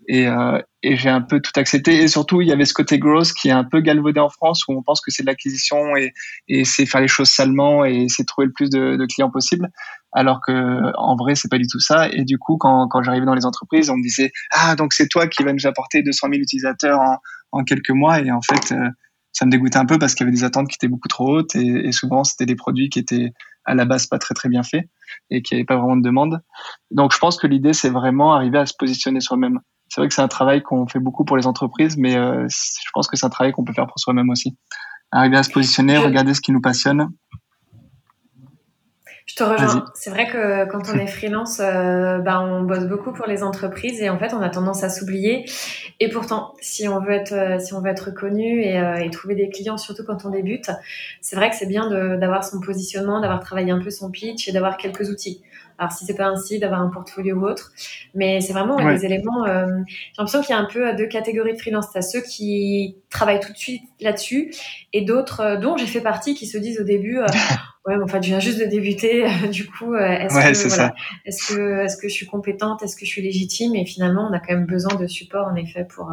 et, 0.07 0.27
euh, 0.27 0.61
et 0.83 0.97
j'ai 0.97 1.09
un 1.09 1.21
peu 1.21 1.39
tout 1.39 1.51
accepté. 1.55 2.01
Et 2.01 2.07
surtout, 2.07 2.41
il 2.41 2.47
y 2.47 2.51
avait 2.51 2.65
ce 2.65 2.73
côté 2.73 2.99
growth 2.99 3.33
qui 3.33 3.49
est 3.49 3.53
un 3.53 3.63
peu 3.63 3.81
galvaudé 3.81 4.19
en 4.19 4.29
France 4.29 4.63
où 4.67 4.73
on 4.73 4.81
pense 4.81 5.01
que 5.01 5.11
c'est 5.11 5.23
de 5.23 5.27
l'acquisition 5.27 5.95
et, 5.95 6.13
et 6.47 6.65
c'est 6.65 6.85
faire 6.85 7.01
les 7.01 7.07
choses 7.07 7.29
salement 7.29 7.85
et 7.85 8.07
c'est 8.09 8.25
trouver 8.25 8.47
le 8.47 8.53
plus 8.53 8.69
de, 8.69 8.95
de, 8.95 9.05
clients 9.05 9.29
possible. 9.29 9.69
Alors 10.13 10.41
que 10.45 10.97
en 10.97 11.15
vrai, 11.15 11.35
c'est 11.35 11.49
pas 11.49 11.57
du 11.57 11.67
tout 11.67 11.79
ça. 11.79 12.09
Et 12.09 12.23
du 12.23 12.37
coup, 12.37 12.57
quand, 12.57 12.87
quand 12.87 13.01
j'arrivais 13.03 13.25
dans 13.25 13.33
les 13.33 13.45
entreprises, 13.45 13.89
on 13.89 13.97
me 13.97 14.03
disait 14.03 14.31
ah 14.51 14.75
donc 14.75 14.93
c'est 14.93 15.07
toi 15.07 15.27
qui 15.27 15.43
vas 15.43 15.53
nous 15.53 15.67
apporter 15.67 16.03
200 16.03 16.27
000 16.29 16.41
utilisateurs 16.41 16.99
en, 16.99 17.17
en 17.51 17.63
quelques 17.63 17.91
mois. 17.91 18.19
Et 18.19 18.31
en 18.31 18.41
fait, 18.41 18.73
euh, 18.73 18.89
ça 19.31 19.45
me 19.45 19.51
dégoûtait 19.51 19.77
un 19.77 19.85
peu 19.85 19.97
parce 19.97 20.15
qu'il 20.15 20.25
y 20.25 20.29
avait 20.29 20.37
des 20.37 20.43
attentes 20.43 20.67
qui 20.67 20.75
étaient 20.75 20.89
beaucoup 20.89 21.07
trop 21.07 21.37
hautes 21.37 21.55
et, 21.55 21.87
et 21.87 21.91
souvent 21.91 22.23
c'était 22.23 22.45
des 22.45 22.55
produits 22.55 22.89
qui 22.89 22.99
étaient 22.99 23.31
à 23.63 23.75
la 23.75 23.85
base 23.85 24.07
pas 24.07 24.19
très 24.19 24.33
très 24.33 24.49
bien 24.49 24.63
faits 24.63 24.89
et 25.29 25.41
qui 25.41 25.53
n'avaient 25.53 25.65
pas 25.65 25.77
vraiment 25.77 25.95
de 25.95 26.01
demande. 26.01 26.41
Donc 26.89 27.13
je 27.13 27.17
pense 27.17 27.37
que 27.37 27.47
l'idée 27.47 27.73
c'est 27.73 27.89
vraiment 27.89 28.33
arriver 28.33 28.57
à 28.57 28.65
se 28.65 28.73
positionner 28.77 29.21
soi-même 29.21 29.61
c'est 29.91 29.99
vrai 29.99 30.07
que 30.07 30.13
c'est 30.13 30.21
un 30.21 30.29
travail 30.29 30.63
qu'on 30.63 30.87
fait 30.87 30.99
beaucoup 30.99 31.25
pour 31.25 31.35
les 31.35 31.45
entreprises, 31.47 31.97
mais 31.97 32.15
euh, 32.15 32.47
je 32.47 32.89
pense 32.93 33.09
que 33.09 33.17
c'est 33.17 33.25
un 33.25 33.29
travail 33.29 33.51
qu'on 33.51 33.65
peut 33.65 33.73
faire 33.73 33.87
pour 33.87 33.99
soi-même 33.99 34.29
aussi. 34.29 34.55
Arriver 35.11 35.35
à 35.35 35.43
se 35.43 35.51
positionner, 35.51 35.97
regarder 35.97 36.33
ce 36.33 36.39
qui 36.39 36.53
nous 36.53 36.61
passionne. 36.61 37.09
Je 39.25 39.35
te 39.35 39.43
rejoins. 39.43 39.85
C'est 39.93 40.09
vrai 40.09 40.27
que 40.27 40.65
quand 40.69 40.89
on 40.89 40.97
est 40.97 41.07
freelance, 41.07 41.59
euh, 41.59 42.17
bah, 42.19 42.41
on 42.41 42.63
bosse 42.63 42.85
beaucoup 42.85 43.13
pour 43.13 43.27
les 43.27 43.43
entreprises 43.43 44.01
et 44.01 44.09
en 44.09 44.17
fait, 44.19 44.33
on 44.33 44.41
a 44.41 44.49
tendance 44.49 44.83
à 44.83 44.89
s'oublier. 44.89 45.45
Et 45.99 46.09
pourtant, 46.09 46.53
si 46.59 46.87
on 46.87 46.99
veut 46.99 47.13
être, 47.13 47.33
euh, 47.33 47.59
si 47.59 47.73
on 47.73 47.81
veut 47.81 47.89
être 47.89 48.07
reconnu 48.07 48.61
et, 48.61 48.79
euh, 48.79 48.95
et 48.95 49.09
trouver 49.09 49.35
des 49.35 49.49
clients, 49.49 49.77
surtout 49.77 50.03
quand 50.05 50.25
on 50.25 50.29
débute, 50.29 50.71
c'est 51.21 51.35
vrai 51.35 51.49
que 51.49 51.55
c'est 51.55 51.67
bien 51.67 51.89
d'avoir 52.17 52.43
son 52.43 52.59
positionnement, 52.59 53.21
d'avoir 53.21 53.39
travaillé 53.39 53.71
un 53.71 53.79
peu 53.79 53.89
son 53.89 54.11
pitch 54.11 54.47
et 54.47 54.51
d'avoir 54.51 54.77
quelques 54.77 55.09
outils. 55.09 55.41
Alors 55.77 55.91
si 55.91 56.05
c'est 56.05 56.15
pas 56.15 56.27
ainsi, 56.27 56.59
d'avoir 56.59 56.81
un 56.81 56.89
portfolio 56.89 57.37
ou 57.37 57.45
autre, 57.45 57.71
mais 58.13 58.41
c'est 58.41 58.53
vraiment 58.53 58.77
ouais. 58.77 58.95
des 58.95 59.05
éléments. 59.05 59.45
Euh, 59.45 59.67
j'ai 59.87 60.13
l'impression 60.17 60.41
qu'il 60.41 60.55
y 60.55 60.57
a 60.57 60.61
un 60.61 60.67
peu 60.71 60.95
deux 60.95 61.07
catégories 61.07 61.53
de 61.53 61.59
freelance. 61.59 61.91
T'as 61.91 62.01
ceux 62.01 62.21
qui 62.21 62.97
travaillent 63.09 63.39
tout 63.39 63.51
de 63.51 63.57
suite 63.57 63.83
là-dessus 63.99 64.53
et 64.93 65.01
d'autres 65.01 65.41
euh, 65.41 65.57
dont 65.57 65.77
j'ai 65.77 65.87
fait 65.87 66.01
partie 66.01 66.35
qui 66.35 66.47
se 66.47 66.57
disent 66.57 66.79
au 66.79 66.83
début. 66.83 67.19
Euh, 67.19 67.25
ouais, 67.85 67.97
mais 67.97 68.03
enfin, 68.03 68.21
je 68.21 68.27
viens 68.27 68.39
juste 68.39 68.59
de 68.59 68.65
débuter. 68.65 69.25
du 69.51 69.67
coup, 69.67 69.95
est-ce 69.95 70.35
ouais, 70.35 70.51
que 70.51 70.67
voilà, 70.67 70.93
est-ce 71.25 71.53
que 71.53 71.83
est-ce 71.83 71.97
que 71.97 72.07
je 72.07 72.13
suis 72.13 72.27
compétente, 72.27 72.83
est-ce 72.83 72.95
que 72.95 73.05
je 73.05 73.11
suis 73.11 73.21
légitime? 73.21 73.75
Et 73.75 73.85
finalement, 73.85 74.27
on 74.29 74.33
a 74.33 74.39
quand 74.39 74.53
même 74.53 74.65
besoin 74.65 74.95
de 74.95 75.07
support 75.07 75.47
en 75.47 75.55
effet 75.55 75.85
pour 75.85 76.11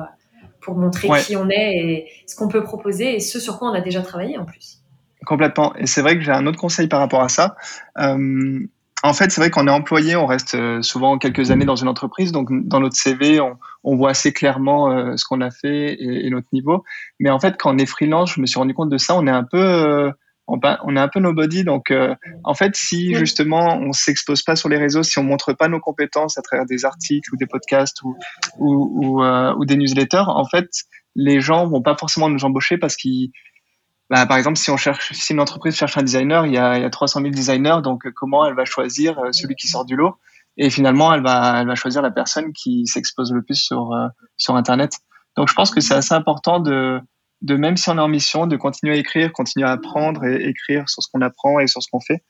pour 0.61 0.77
montrer 0.77 1.09
ouais. 1.09 1.23
qui 1.23 1.37
on 1.37 1.49
est 1.49 1.77
et 1.77 2.09
ce 2.27 2.37
qu'on 2.37 2.49
peut 2.49 2.63
proposer 2.63 3.15
et 3.15 3.21
ce 3.21 3.39
sur 3.41 3.59
quoi 3.59 3.71
on 3.71 3.75
a 3.75 3.81
déjà 3.81 4.03
travaillé 4.03 4.39
en 4.39 4.45
plus. 4.45 4.83
Complètement. 5.25 5.75
Et 5.77 5.87
c'est 5.87 6.01
vrai 6.01 6.17
que 6.17 6.23
j'ai 6.23 6.33
un 6.33 6.47
autre 6.47 6.59
conseil 6.59 6.89
par 6.89 7.01
rapport 7.01 7.23
à 7.23 7.29
ça. 7.29 7.57
Euh, 7.99 8.61
en 9.05 9.13
fait, 9.13 9.31
c'est 9.31 9.41
vrai 9.41 9.51
qu'on 9.51 9.69
est 9.69 9.73
employé, 9.73 10.17
on 10.17 10.27
reste 10.27 10.55
euh, 10.55 10.83
souvent 10.83 11.19
quelques 11.19 11.53
années 11.53 11.65
dans 11.65 11.77
une 11.77 11.89
entreprise, 11.89 12.33
donc 12.33 12.49
dans 12.51 12.81
notre 12.81 12.97
CV, 12.97 13.41
on, 13.41 13.57
on 13.85 13.97
voit 13.97 14.11
assez 14.11 14.33
clairement 14.33 14.91
euh, 14.91 15.17
ce 15.17 15.25
qu'on 15.25 15.41
a 15.41 15.51
fait 15.51 15.93
et, 15.93 16.27
et, 16.27 16.31
notre 16.31 16.49
niveau. 16.53 16.83
Mais 17.21 17.31
en 17.31 17.39
fait, 17.39 17.57
quand 17.59 17.73
on 17.73 17.79
est 17.79 17.87
freelance, 17.87 18.35
je 18.35 18.41
me 18.41 18.47
suis 18.47 18.59
rendu 18.59 18.75
compte 18.75 18.91
de 18.91 18.99
ça, 18.99 19.15
on 19.15 19.27
est 19.29 19.33
un 19.33 19.45
peu, 19.45 19.59
euh, 19.59 20.11
on, 20.49 20.59
on, 20.83 20.97
est 20.97 21.01
un 21.01 21.09
peu 21.09 21.21
nobody. 21.21 21.63
Donc, 21.63 21.93
en 22.43 22.55
fait, 22.55 22.75
si 22.75 23.15
justement 23.15 23.79
on 23.81 23.93
s'expose 23.93 24.43
pas 24.43 24.57
sur 24.57 24.69
les 24.69 24.79
réseaux, 24.79 25.05
si 25.05 25.19
on 25.19 25.23
montre 25.23 25.53
pas 25.53 25.69
nos 25.69 25.79
compétences 25.79 26.37
à 26.37 26.43
travers 26.43 26.67
des 26.67 26.85
articles 26.85 27.33
ou 27.33 27.37
des 27.37 27.47
podcasts 27.47 28.03
ou 28.03 28.17
ou, 28.59 29.21
ou, 29.21 29.23
ou 29.23 29.65
des 29.65 29.77
newsletters, 29.77 30.25
en 30.27 30.45
fait, 30.47 30.71
les 31.15 31.41
gens 31.41 31.69
vont 31.69 31.83
pas 31.83 31.97
forcément 31.97 32.31
nous 32.31 32.45
embaucher 32.45 32.79
parce 32.79 32.97
qu'ils 32.97 33.31
bah, 34.11 34.27
par 34.27 34.39
exemple, 34.39 34.57
si 34.57 35.33
une 35.33 35.41
entreprise 35.41 35.75
cherche 35.75 35.99
un 35.99 36.03
designer, 36.03 36.47
il 36.47 36.53
y 36.53 36.59
a, 36.59 36.77
il 36.79 36.83
y 36.83 36.85
a 36.85 36.91
300 36.91 37.21
000 37.21 37.31
designers, 37.33 37.79
donc 37.83 38.07
euh, 38.07 38.13
comment 38.15 38.47
elle 38.47 38.55
va 38.55 38.65
choisir 38.65 39.19
euh, 39.19 39.33
celui 39.33 39.55
qui 39.55 39.69
sort 39.69 39.85
du 39.85 39.97
lot? 39.97 40.17
Et 40.57 40.71
finalement, 40.71 41.13
elle 41.13 41.23
va, 41.23 41.75
choisir 41.75 42.03
la 42.03 42.11
personne 42.11 42.53
qui 42.53 42.87
s'expose 42.87 43.33
le 43.33 43.43
plus 43.43 43.57
sur 43.57 43.93
euh, 43.93 44.09
sur 44.37 44.57
Internet. 44.57 44.95
Donc, 45.37 45.49
je 45.49 45.55
pense 45.55 45.71
que 45.71 45.81
c'est 45.81 45.95
assez 45.95 46.15
important 46.15 46.59
de, 46.59 47.01
de 47.43 47.55
même 47.55 47.77
si 47.77 47.91
on 47.91 47.99
est 47.99 48.01
en 48.01 48.09
mission, 48.09 48.47
de 48.47 48.57
continuer 48.57 48.95
à 48.95 48.97
écrire, 48.97 49.33
continuer 49.33 49.67
à 49.67 49.73
apprendre 49.73 50.25
et 50.25 50.49
écrire 50.49 50.89
sur 50.89 51.03
ce 51.03 51.09
qu'on 51.13 51.21
apprend 51.21 51.61
et 51.61 51.69
sur 51.69 51.81
ce 51.81 51.89
qu'on 51.93 52.01
fait, 52.01 52.25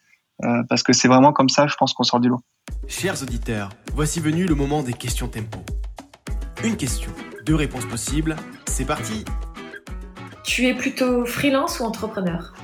parce 0.68 0.82
que 0.82 0.92
c'est 0.92 1.08
vraiment 1.08 1.32
comme 1.32 1.48
ça, 1.48 1.66
je 1.66 1.74
pense 1.76 1.94
qu'on 1.94 2.02
sort 2.02 2.20
du 2.20 2.28
lot. 2.28 2.40
Chers 2.86 3.22
auditeurs, 3.22 3.70
voici 3.94 4.20
venu 4.20 4.44
le 4.44 4.54
moment 4.54 4.82
des 4.82 4.92
questions 4.92 5.28
tempo. 5.28 5.60
Une 6.62 6.76
question, 6.76 7.10
deux 7.46 7.54
réponses 7.54 7.86
possibles. 7.86 8.36
C'est 8.66 8.84
parti. 8.84 9.24
Tu 10.48 10.66
es 10.66 10.72
plutôt 10.72 11.26
freelance 11.26 11.78
ou 11.78 11.84
entrepreneur 11.84 12.54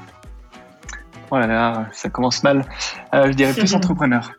Oh 1.31 1.37
là 1.37 1.47
là, 1.47 1.87
ça 1.93 2.09
commence 2.09 2.43
mal. 2.43 2.65
Euh, 3.13 3.27
je 3.27 3.33
dirais 3.33 3.53
plus 3.53 3.75
entrepreneur. 3.75 4.33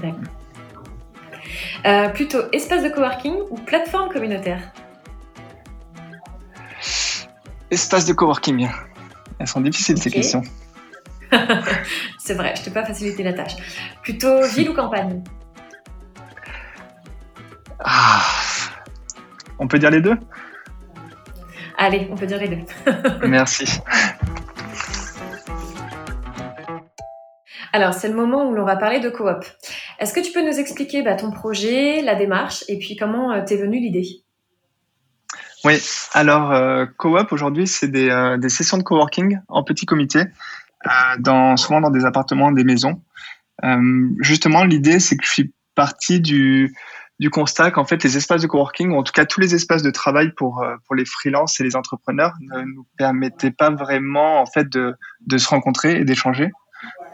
D'accord. 0.00 0.20
Euh, 1.86 2.08
plutôt 2.10 2.38
espace 2.52 2.84
de 2.84 2.88
coworking 2.88 3.34
ou 3.50 3.56
plateforme 3.56 4.12
communautaire 4.12 4.60
Espace 7.72 8.06
de 8.06 8.12
coworking. 8.12 8.68
Elles 9.40 9.48
sont 9.48 9.60
difficiles 9.60 9.96
okay. 9.96 10.04
ces 10.04 10.10
questions. 10.12 10.42
C'est 12.18 12.34
vrai, 12.34 12.54
je 12.56 12.62
t'ai 12.62 12.70
pas 12.70 12.84
facilité 12.84 13.24
la 13.24 13.32
tâche. 13.32 13.56
Plutôt 14.04 14.46
ville 14.54 14.70
ou 14.70 14.74
campagne 14.74 15.20
ah. 17.80 18.22
On 19.58 19.66
peut 19.66 19.80
dire 19.80 19.90
les 19.90 20.00
deux? 20.00 20.16
Allez, 21.78 22.08
on 22.10 22.14
peut 22.14 22.26
dire 22.26 22.38
les 22.38 22.48
deux. 22.48 22.62
Merci. 23.26 23.80
Alors, 27.72 27.92
c'est 27.92 28.08
le 28.08 28.14
moment 28.14 28.48
où 28.48 28.54
l'on 28.54 28.64
va 28.64 28.76
parler 28.76 29.00
de 29.00 29.10
coop. 29.10 29.44
Est-ce 29.98 30.14
que 30.14 30.20
tu 30.20 30.32
peux 30.32 30.42
nous 30.42 30.58
expliquer 30.58 31.02
bah, 31.02 31.14
ton 31.14 31.30
projet, 31.30 32.00
la 32.00 32.14
démarche 32.14 32.64
et 32.68 32.78
puis 32.78 32.96
comment 32.96 33.32
euh, 33.32 33.42
t'es 33.46 33.56
venue 33.56 33.78
l'idée? 33.78 34.06
Oui, 35.64 35.78
alors 36.14 36.52
euh, 36.52 36.86
coop 36.96 37.32
aujourd'hui, 37.32 37.66
c'est 37.66 37.88
des, 37.88 38.08
euh, 38.08 38.38
des, 38.38 38.48
sessions 38.48 38.78
de 38.78 38.82
coworking 38.82 39.40
en 39.48 39.62
petit 39.62 39.84
comité, 39.84 40.22
dans, 41.18 41.56
souvent 41.56 41.80
dans 41.80 41.90
des 41.90 42.04
appartements, 42.04 42.52
des 42.52 42.64
maisons. 42.64 43.02
Justement, 44.20 44.64
l'idée, 44.64 45.00
c'est 45.00 45.16
que 45.16 45.24
je 45.24 45.30
suis 45.30 45.52
parti 45.74 46.20
du, 46.20 46.74
du 47.18 47.30
constat 47.30 47.70
qu'en 47.70 47.84
fait 47.84 48.02
les 48.04 48.16
espaces 48.16 48.42
de 48.42 48.46
coworking, 48.46 48.90
ou 48.90 48.96
en 48.96 49.02
tout 49.02 49.12
cas 49.12 49.24
tous 49.24 49.40
les 49.40 49.54
espaces 49.54 49.82
de 49.82 49.90
travail 49.90 50.32
pour 50.32 50.62
euh, 50.62 50.76
pour 50.86 50.94
les 50.94 51.04
freelances 51.04 51.60
et 51.60 51.64
les 51.64 51.76
entrepreneurs, 51.76 52.34
ne 52.40 52.62
nous 52.62 52.86
permettaient 52.98 53.50
pas 53.50 53.70
vraiment 53.70 54.40
en 54.40 54.46
fait 54.46 54.68
de 54.68 54.94
de 55.26 55.38
se 55.38 55.48
rencontrer 55.48 56.00
et 56.00 56.04
d'échanger. 56.04 56.50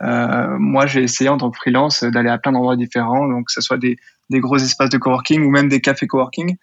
Euh, 0.02 0.56
moi, 0.59 0.87
j'ai 0.87 1.02
essayé 1.02 1.30
en 1.30 1.37
tant 1.37 1.50
que 1.50 1.56
freelance 1.56 2.02
d'aller 2.02 2.28
à 2.28 2.38
plein 2.38 2.52
d'endroits 2.52 2.76
différents, 2.76 3.28
donc 3.28 3.47
que 3.47 3.52
ce 3.52 3.61
soit 3.61 3.78
des 3.78 3.97
des 4.30 4.40
gros 4.40 4.56
espaces 4.56 4.90
de 4.90 4.99
coworking 4.99 5.44
ou 5.44 5.50
même 5.50 5.68
des 5.68 5.80
cafés 5.80 6.06
coworking. 6.06 6.56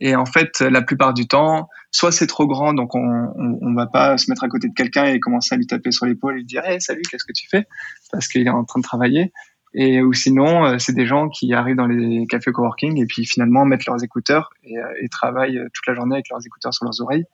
Et 0.00 0.16
en 0.16 0.26
fait, 0.26 0.60
la 0.60 0.82
plupart 0.82 1.14
du 1.14 1.26
temps, 1.28 1.68
soit 1.92 2.10
c'est 2.10 2.26
trop 2.26 2.48
grand, 2.48 2.74
donc 2.74 2.96
on, 2.96 3.32
on, 3.36 3.74
va 3.74 3.86
pas 3.86 4.18
se 4.18 4.28
mettre 4.28 4.42
à 4.42 4.48
côté 4.48 4.68
de 4.68 4.74
quelqu'un 4.74 5.04
et 5.04 5.20
commencer 5.20 5.54
à 5.54 5.58
lui 5.58 5.68
taper 5.68 5.92
sur 5.92 6.06
l'épaule 6.06 6.34
et 6.34 6.36
lui 6.38 6.44
dire 6.44 6.64
hey, 6.64 6.80
salut, 6.80 7.02
qu'est-ce 7.08 7.24
que 7.24 7.32
tu 7.32 7.48
fais? 7.48 7.66
Parce 8.10 8.26
qu'il 8.26 8.44
est 8.44 8.50
en 8.50 8.64
train 8.64 8.80
de 8.80 8.84
travailler. 8.84 9.32
Et 9.74 10.00
ou 10.02 10.12
sinon, 10.12 10.64
euh, 10.64 10.78
c'est 10.78 10.92
des 10.92 11.06
gens 11.06 11.28
qui 11.28 11.52
arrivent 11.52 11.76
dans 11.76 11.88
les 11.88 12.26
cafés 12.26 12.52
coworking 12.52 13.02
et 13.02 13.06
puis 13.06 13.26
finalement 13.26 13.64
mettent 13.64 13.86
leurs 13.86 14.02
écouteurs 14.04 14.50
et, 14.62 14.78
euh, 14.78 14.84
et, 15.02 15.08
travaillent 15.08 15.60
toute 15.74 15.86
la 15.88 15.94
journée 15.94 16.14
avec 16.14 16.28
leurs 16.30 16.46
écouteurs 16.46 16.72
sur 16.72 16.84
leurs 16.84 17.00
oreilles. 17.00 17.24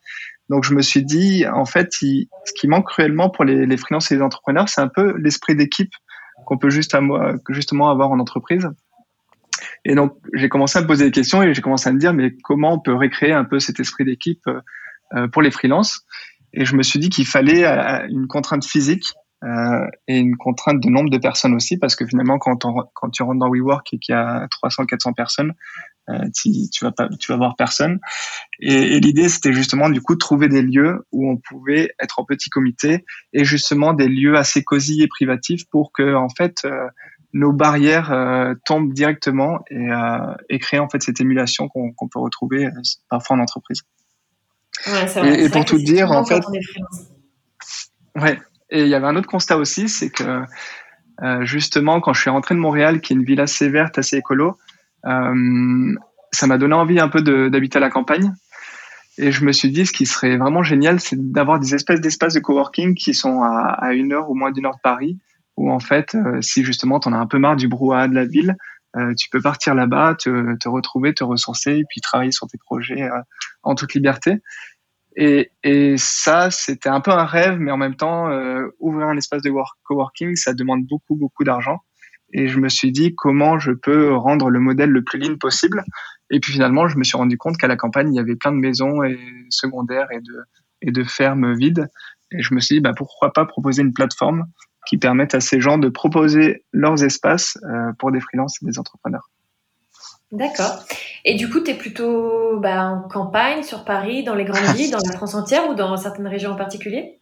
Donc 0.49 0.65
je 0.65 0.75
me 0.75 0.81
suis 0.81 1.05
dit, 1.05 1.45
en 1.47 1.67
fait, 1.67 2.01
il, 2.01 2.29
ce 2.47 2.53
qui 2.55 2.67
manque 2.67 2.87
cruellement 2.87 3.29
pour 3.29 3.45
les, 3.45 3.67
les 3.67 3.77
freelances 3.77 4.11
et 4.11 4.17
les 4.17 4.23
entrepreneurs, 4.23 4.71
c'est 4.71 4.81
un 4.81 4.89
peu 4.89 5.17
l'esprit 5.19 5.55
d'équipe 5.55 5.93
qu'on 6.47 6.57
peut 6.57 6.71
juste 6.71 6.97
justement 7.51 7.91
avoir 7.91 8.11
en 8.11 8.19
entreprise. 8.19 8.69
Et 9.85 9.95
donc 9.95 10.17
j'ai 10.33 10.49
commencé 10.49 10.79
à 10.79 10.83
me 10.83 10.87
poser 10.87 11.05
des 11.05 11.11
questions 11.11 11.43
et 11.43 11.53
j'ai 11.53 11.61
commencé 11.61 11.91
à 11.91 11.93
me 11.93 11.99
dire, 11.99 12.15
mais 12.15 12.35
comment 12.43 12.75
on 12.75 12.81
peut 12.81 12.95
recréer 12.95 13.33
un 13.33 13.45
peu 13.45 13.61
cet 13.61 13.81
esprit 13.81 14.05
d'équipe 14.05 14.49
euh, 15.15 15.29
pour 15.29 15.43
les 15.43 15.51
freelances? 15.51 16.07
Et 16.55 16.65
je 16.65 16.75
me 16.75 16.83
suis 16.83 16.99
dit 16.99 17.11
qu'il 17.11 17.27
fallait 17.27 17.65
une 18.09 18.27
contrainte 18.27 18.65
physique 18.65 19.13
euh, 19.43 19.87
et 20.07 20.19
une 20.19 20.37
contrainte 20.37 20.81
de 20.81 20.89
nombre 20.89 21.11
de 21.11 21.19
personnes 21.19 21.55
aussi, 21.55 21.79
parce 21.79 21.97
que 21.97 22.07
finalement, 22.07 22.39
quand, 22.39 22.65
on, 22.65 22.75
quand 22.95 23.11
tu 23.11 23.23
rentres 23.23 23.39
dans 23.39 23.51
WeWork 23.51 23.93
et 23.95 23.99
qu'il 23.99 24.15
y 24.15 24.19
a 24.19 24.47
300, 24.51 24.87
400 24.87 25.13
personnes, 25.15 25.55
euh, 26.11 26.29
tu, 26.35 26.51
tu 26.71 26.85
vas 26.85 26.93
pas, 26.93 27.09
tu 27.19 27.33
vas 27.33 27.39
voir 27.39 27.57
personne. 27.57 28.01
Et, 28.61 28.97
et 28.97 29.01
l'idée, 29.01 29.29
c'était 29.29 29.53
justement 29.53 29.89
du 29.89 30.01
coup 30.01 30.15
de 30.15 30.19
trouver 30.19 30.49
des 30.49 30.63
lieux 30.63 31.07
où 31.13 31.31
on 31.31 31.37
pouvait 31.37 31.91
être 32.03 32.19
en 32.19 32.25
petit 32.25 32.51
comité 32.51 33.05
et 33.33 33.45
justement 33.45 33.93
des 33.93 34.09
lieux 34.09 34.37
assez 34.37 34.63
cosy 34.63 35.03
et 35.03 35.09
privatifs 35.09 35.69
pour 35.71 35.93
que 35.93 36.15
en 36.15 36.29
fait 36.29 36.57
euh, 36.65 36.89
nos 37.33 37.53
barrières 37.53 38.13
euh, 38.13 38.55
tombent 38.65 38.93
directement 38.93 39.61
et, 39.71 39.89
et, 40.49 40.59
créer 40.59 40.81
en 40.81 40.89
fait 40.89 41.01
cette 41.01 41.21
émulation 41.21 41.69
qu'on 41.69 41.93
qu 41.93 42.09
peut 42.13 42.19
retrouver 42.19 42.69
parfois 43.09 43.37
en 43.37 43.41
entreprise. 43.41 43.83
Ouais, 44.87 45.07
vrai, 45.07 45.41
et, 45.41 45.45
et 45.45 45.49
pour 45.49 45.65
tout 45.65 45.79
dire, 45.79 46.11
en 46.11 46.25
fait, 46.25 46.43
ouais, 48.17 48.41
et 48.71 48.83
il 48.83 48.89
y 48.89 48.95
avait 48.95 49.07
un 49.07 49.17
autre 49.17 49.29
constat 49.29 49.57
aussi, 49.57 49.89
c'est 49.89 50.11
que 50.11 50.43
euh, 51.23 51.45
justement, 51.45 52.01
quand 52.01 52.13
je 52.13 52.21
suis 52.21 52.31
rentré 52.31 52.55
de 52.55 52.61
Montréal, 52.61 53.01
qui 53.01 53.13
est 53.13 53.17
une 53.17 53.25
ville 53.25 53.41
assez 53.41 53.69
verte, 53.69 53.99
assez 53.99 54.17
écolo, 54.17 54.57
euh, 55.07 55.95
ça 56.33 56.47
m'a 56.47 56.59
donné 56.59 56.75
envie 56.75 57.01
un 57.01 57.09
peu 57.09 57.23
d'habiter 57.51 57.79
à 57.79 57.81
la 57.81 57.91
campagne. 57.91 58.33
Et 59.19 59.33
je 59.33 59.45
me 59.45 59.53
suis 59.53 59.71
dit, 59.71 59.85
ce 59.85 59.93
qui 59.93 60.07
serait 60.07 60.37
vraiment 60.37 60.63
génial, 60.63 61.01
c'est 61.01 61.17
d'avoir 61.33 61.59
des 61.59 61.75
espèces 61.75 62.01
d'espaces 62.01 62.35
de 62.35 62.41
coworking 62.41 62.95
qui 62.95 63.13
sont 63.13 63.43
à, 63.43 63.93
une 63.93 64.13
heure 64.13 64.31
ou 64.31 64.35
moins 64.35 64.51
d'une 64.51 64.65
heure 64.65 64.77
de 64.77 64.81
Paris, 64.83 65.19
où 65.57 65.71
en 65.71 65.81
fait, 65.81 66.15
euh, 66.15 66.41
si 66.41 66.65
justement 66.65 67.01
tu 67.01 67.09
en 67.09 67.13
as 67.13 67.19
un 67.19 67.27
peu 67.27 67.39
marre 67.39 67.57
du 67.57 67.69
brouhaha 67.69 68.09
de 68.09 68.15
la 68.15 68.25
ville, 68.25 68.57
euh, 68.97 69.13
tu 69.15 69.29
peux 69.29 69.41
partir 69.41 69.75
là-bas, 69.75 70.15
te, 70.15 70.57
te, 70.57 70.69
retrouver, 70.69 71.13
te 71.13 71.23
ressourcer, 71.23 71.73
et 71.73 71.85
puis 71.89 72.01
travailler 72.01 72.33
sur 72.33 72.47
tes 72.47 72.59
projets 72.59 73.09
en 73.63 73.75
toute 73.75 73.95
liberté. 73.95 74.41
Et, 75.17 75.51
et 75.65 75.97
ça, 75.99 76.51
c'était 76.51 76.89
un 76.89 77.01
peu 77.01 77.11
un 77.11 77.25
rêve, 77.25 77.59
mais 77.59 77.71
en 77.71 77.77
même 77.77 77.97
temps, 77.97 78.31
euh, 78.31 78.69
ouvrir 78.79 79.09
un 79.09 79.17
espace 79.17 79.43
de 79.43 79.51
work, 79.51 79.77
coworking, 79.83 80.37
ça 80.37 80.55
demande 80.55 80.87
beaucoup, 80.87 81.17
beaucoup 81.17 81.45
d'argent. 81.45 81.79
Et 82.33 82.47
je 82.47 82.59
me 82.59 82.69
suis 82.69 82.93
dit 82.93 83.15
comment 83.17 83.59
je 83.59 83.73
peux 83.73 84.15
rendre 84.15 84.51
le 84.51 84.61
modèle 84.61 84.91
le 84.91 85.03
plus 85.03 85.19
lean 85.19 85.37
possible. 85.37 85.83
Et 86.31 86.39
puis 86.39 86.53
finalement, 86.53 86.87
je 86.87 86.97
me 86.97 87.03
suis 87.03 87.17
rendu 87.17 87.37
compte 87.37 87.57
qu'à 87.57 87.67
la 87.67 87.77
campagne, 87.77 88.13
il 88.15 88.17
y 88.17 88.21
avait 88.21 88.37
plein 88.37 88.53
de 88.53 88.59
maisons 88.59 89.03
et 89.03 89.19
secondaires 89.49 90.07
et 90.13 90.21
de, 90.21 90.45
et 90.83 90.93
de 90.93 91.03
fermes 91.03 91.55
vides. 91.55 91.89
Et 92.31 92.43
je 92.43 92.55
me 92.55 92.61
suis 92.61 92.77
dit, 92.77 92.81
bah, 92.81 92.93
pourquoi 92.97 93.33
pas 93.33 93.45
proposer 93.45 93.83
une 93.83 93.93
plateforme 93.93 94.47
qui 94.87 94.97
permette 94.97 95.35
à 95.35 95.41
ces 95.41 95.61
gens 95.61 95.79
de 95.79 95.89
proposer 95.89 96.65
leurs 96.73 97.03
espaces 97.05 97.59
euh, 97.65 97.93
pour 97.99 98.13
des 98.13 98.21
freelances 98.21 98.63
et 98.63 98.67
des 98.67 98.79
entrepreneurs. 98.79 99.31
D'accord. 100.33 100.85
Et 101.25 101.35
du 101.35 101.51
coup, 101.51 101.61
tu 101.61 101.71
es 101.71 101.75
plutôt 101.75 102.59
bah, 102.61 102.85
en 102.85 103.09
campagne, 103.09 103.63
sur 103.63 103.85
Paris, 103.85 104.23
dans 104.23 104.35
les 104.35 104.45
grandes 104.45 104.77
villes, 104.77 104.91
dans 104.91 105.01
la 105.05 105.13
France 105.13 105.35
entière 105.35 105.69
ou 105.69 105.75
dans 105.75 105.97
certaines 105.97 106.29
régions 106.29 106.53
en 106.53 106.57
particulier? 106.57 107.21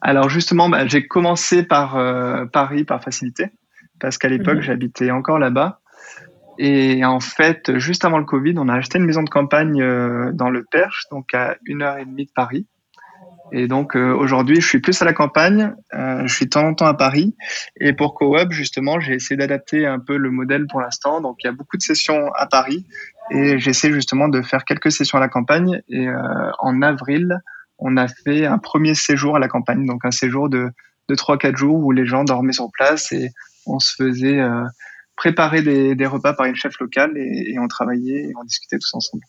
Alors 0.00 0.28
justement, 0.28 0.68
bah, 0.68 0.86
j'ai 0.86 1.06
commencé 1.06 1.62
par 1.62 1.96
euh, 1.96 2.44
Paris 2.46 2.84
par 2.84 3.02
facilité, 3.02 3.50
parce 3.98 4.18
qu'à 4.18 4.28
l'époque, 4.28 4.58
mmh. 4.58 4.62
j'habitais 4.62 5.10
encore 5.10 5.38
là-bas. 5.38 5.80
Et 6.58 7.04
en 7.04 7.20
fait, 7.20 7.78
juste 7.78 8.04
avant 8.04 8.18
le 8.18 8.24
Covid, 8.24 8.54
on 8.58 8.68
a 8.68 8.74
acheté 8.74 8.98
une 8.98 9.04
maison 9.04 9.22
de 9.22 9.30
campagne 9.30 9.80
euh, 9.80 10.32
dans 10.32 10.50
le 10.50 10.64
Perche, 10.64 11.04
donc 11.10 11.32
à 11.32 11.56
une 11.64 11.82
heure 11.82 11.98
et 11.98 12.04
demie 12.04 12.26
de 12.26 12.32
Paris. 12.32 12.66
Et 13.52 13.68
donc 13.68 13.96
euh, 13.96 14.12
aujourd'hui, 14.14 14.60
je 14.60 14.66
suis 14.66 14.80
plus 14.80 15.00
à 15.02 15.04
la 15.04 15.12
campagne, 15.12 15.74
euh, 15.94 16.22
je 16.26 16.34
suis 16.34 16.46
de 16.46 16.50
temps 16.50 16.66
en 16.66 16.74
temps 16.74 16.86
à 16.86 16.94
Paris. 16.94 17.34
Et 17.80 17.92
pour 17.92 18.14
CoWeb, 18.14 18.52
justement, 18.52 19.00
j'ai 19.00 19.14
essayé 19.14 19.36
d'adapter 19.36 19.86
un 19.86 19.98
peu 19.98 20.16
le 20.16 20.30
modèle 20.30 20.66
pour 20.66 20.80
l'instant. 20.80 21.20
Donc 21.20 21.36
il 21.42 21.46
y 21.46 21.50
a 21.50 21.52
beaucoup 21.52 21.76
de 21.76 21.82
sessions 21.82 22.30
à 22.34 22.46
Paris 22.46 22.84
et 23.30 23.58
j'essaie 23.58 23.92
justement 23.92 24.28
de 24.28 24.42
faire 24.42 24.64
quelques 24.64 24.92
sessions 24.92 25.18
à 25.18 25.20
la 25.20 25.28
campagne. 25.28 25.80
Et 25.88 26.08
euh, 26.08 26.50
en 26.58 26.82
avril, 26.82 27.38
on 27.78 27.96
a 27.96 28.08
fait 28.08 28.46
un 28.46 28.58
premier 28.58 28.94
séjour 28.94 29.36
à 29.36 29.38
la 29.38 29.48
campagne, 29.48 29.86
donc 29.86 30.04
un 30.04 30.10
séjour 30.10 30.48
de 30.48 30.70
de 31.08 31.14
trois 31.14 31.38
quatre 31.38 31.56
jours 31.56 31.84
où 31.84 31.90
les 31.90 32.06
gens 32.06 32.24
dormaient 32.24 32.52
sur 32.52 32.70
place 32.70 33.12
et 33.12 33.30
on 33.66 33.78
se 33.78 33.94
faisait 33.94 34.40
euh, 34.40 34.64
préparer 35.16 35.62
des, 35.62 35.94
des, 35.94 36.06
repas 36.06 36.34
par 36.34 36.46
une 36.46 36.54
chef 36.54 36.78
locale 36.78 37.16
et, 37.16 37.52
et 37.52 37.58
on 37.58 37.66
travaillait 37.66 38.28
et 38.28 38.32
on 38.38 38.44
discutait 38.44 38.78
tous 38.78 38.94
ensemble. 38.94 39.22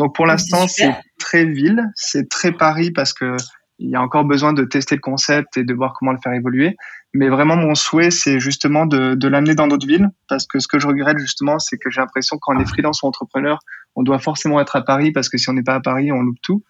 Donc 0.00 0.14
pour 0.14 0.24
l'instant, 0.24 0.66
c'est 0.66 0.96
très 1.18 1.44
ville, 1.44 1.84
c'est 1.94 2.30
très 2.30 2.52
Paris 2.52 2.90
parce 2.90 3.12
que 3.12 3.36
il 3.78 3.90
y 3.90 3.96
a 3.96 4.00
encore 4.00 4.24
besoin 4.24 4.54
de 4.54 4.64
tester 4.64 4.94
le 4.94 5.00
concept 5.02 5.58
et 5.58 5.62
de 5.62 5.74
voir 5.74 5.94
comment 5.98 6.12
le 6.12 6.18
faire 6.22 6.32
évoluer. 6.32 6.74
Mais 7.12 7.28
vraiment, 7.28 7.54
mon 7.54 7.74
souhait, 7.74 8.10
c'est 8.10 8.40
justement 8.40 8.86
de, 8.86 9.14
de 9.14 9.28
l'amener 9.28 9.54
dans 9.54 9.68
d'autres 9.68 9.86
villes, 9.86 10.08
parce 10.26 10.46
que 10.46 10.58
ce 10.58 10.68
que 10.68 10.78
je 10.78 10.86
regrette 10.86 11.18
justement, 11.18 11.58
c'est 11.58 11.76
que 11.76 11.90
j'ai 11.90 12.00
l'impression 12.00 12.38
quand 12.40 12.56
on 12.56 12.60
est 12.60 12.64
freelance 12.66 13.02
ou 13.02 13.08
entrepreneur, 13.08 13.58
on 13.94 14.02
doit 14.02 14.18
forcément 14.18 14.58
être 14.58 14.74
à 14.74 14.82
Paris, 14.82 15.12
parce 15.12 15.28
que 15.28 15.36
si 15.36 15.50
on 15.50 15.52
n'est 15.52 15.62
pas 15.62 15.74
à 15.74 15.80
Paris, 15.80 16.10
on 16.12 16.22
loupe 16.22 16.40
tout. 16.42 16.64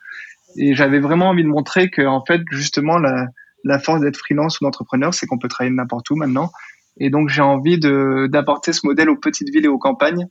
Et 0.56 0.74
j'avais 0.74 0.98
vraiment 0.98 1.28
envie 1.28 1.44
de 1.44 1.48
montrer 1.48 1.88
que, 1.88 2.02
en 2.02 2.24
fait, 2.24 2.40
justement, 2.50 2.98
la, 2.98 3.26
la 3.62 3.78
force 3.78 4.00
d'être 4.00 4.16
freelance 4.16 4.60
ou 4.60 4.64
d'entrepreneur, 4.64 5.14
c'est 5.14 5.26
qu'on 5.26 5.38
peut 5.38 5.48
travailler 5.48 5.74
n'importe 5.74 6.10
où 6.10 6.16
maintenant. 6.16 6.50
Et 6.98 7.10
donc, 7.10 7.28
j'ai 7.28 7.42
envie 7.42 7.78
d'apporter 7.78 8.72
ce 8.72 8.84
modèle 8.84 9.08
aux 9.08 9.16
petites 9.16 9.50
villes 9.50 9.66
et 9.66 9.68
aux 9.68 9.78
campagnes, 9.78 10.26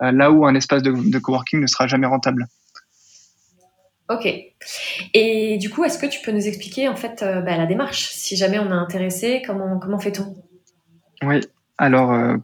là 0.00 0.30
où 0.30 0.46
un 0.46 0.54
espace 0.54 0.82
de, 0.82 0.92
de 0.92 1.18
coworking 1.18 1.60
ne 1.60 1.66
sera 1.66 1.86
jamais 1.86 2.06
rentable. 2.06 2.46
Ok. 4.10 4.28
Et 5.14 5.56
du 5.58 5.70
coup, 5.70 5.84
est-ce 5.84 5.98
que 5.98 6.06
tu 6.06 6.20
peux 6.20 6.32
nous 6.32 6.46
expliquer 6.46 6.88
en 6.88 6.96
fait 6.96 7.22
euh, 7.22 7.40
bah, 7.40 7.56
la 7.56 7.66
démarche 7.66 8.10
Si 8.10 8.36
jamais 8.36 8.58
on 8.58 8.66
est 8.66 8.72
intéressé, 8.72 9.42
comment, 9.46 9.78
comment 9.78 9.98
fait-on? 9.98 10.34
Oui. 11.22 11.40
Alors, 11.78 12.12
euh, 12.12 12.36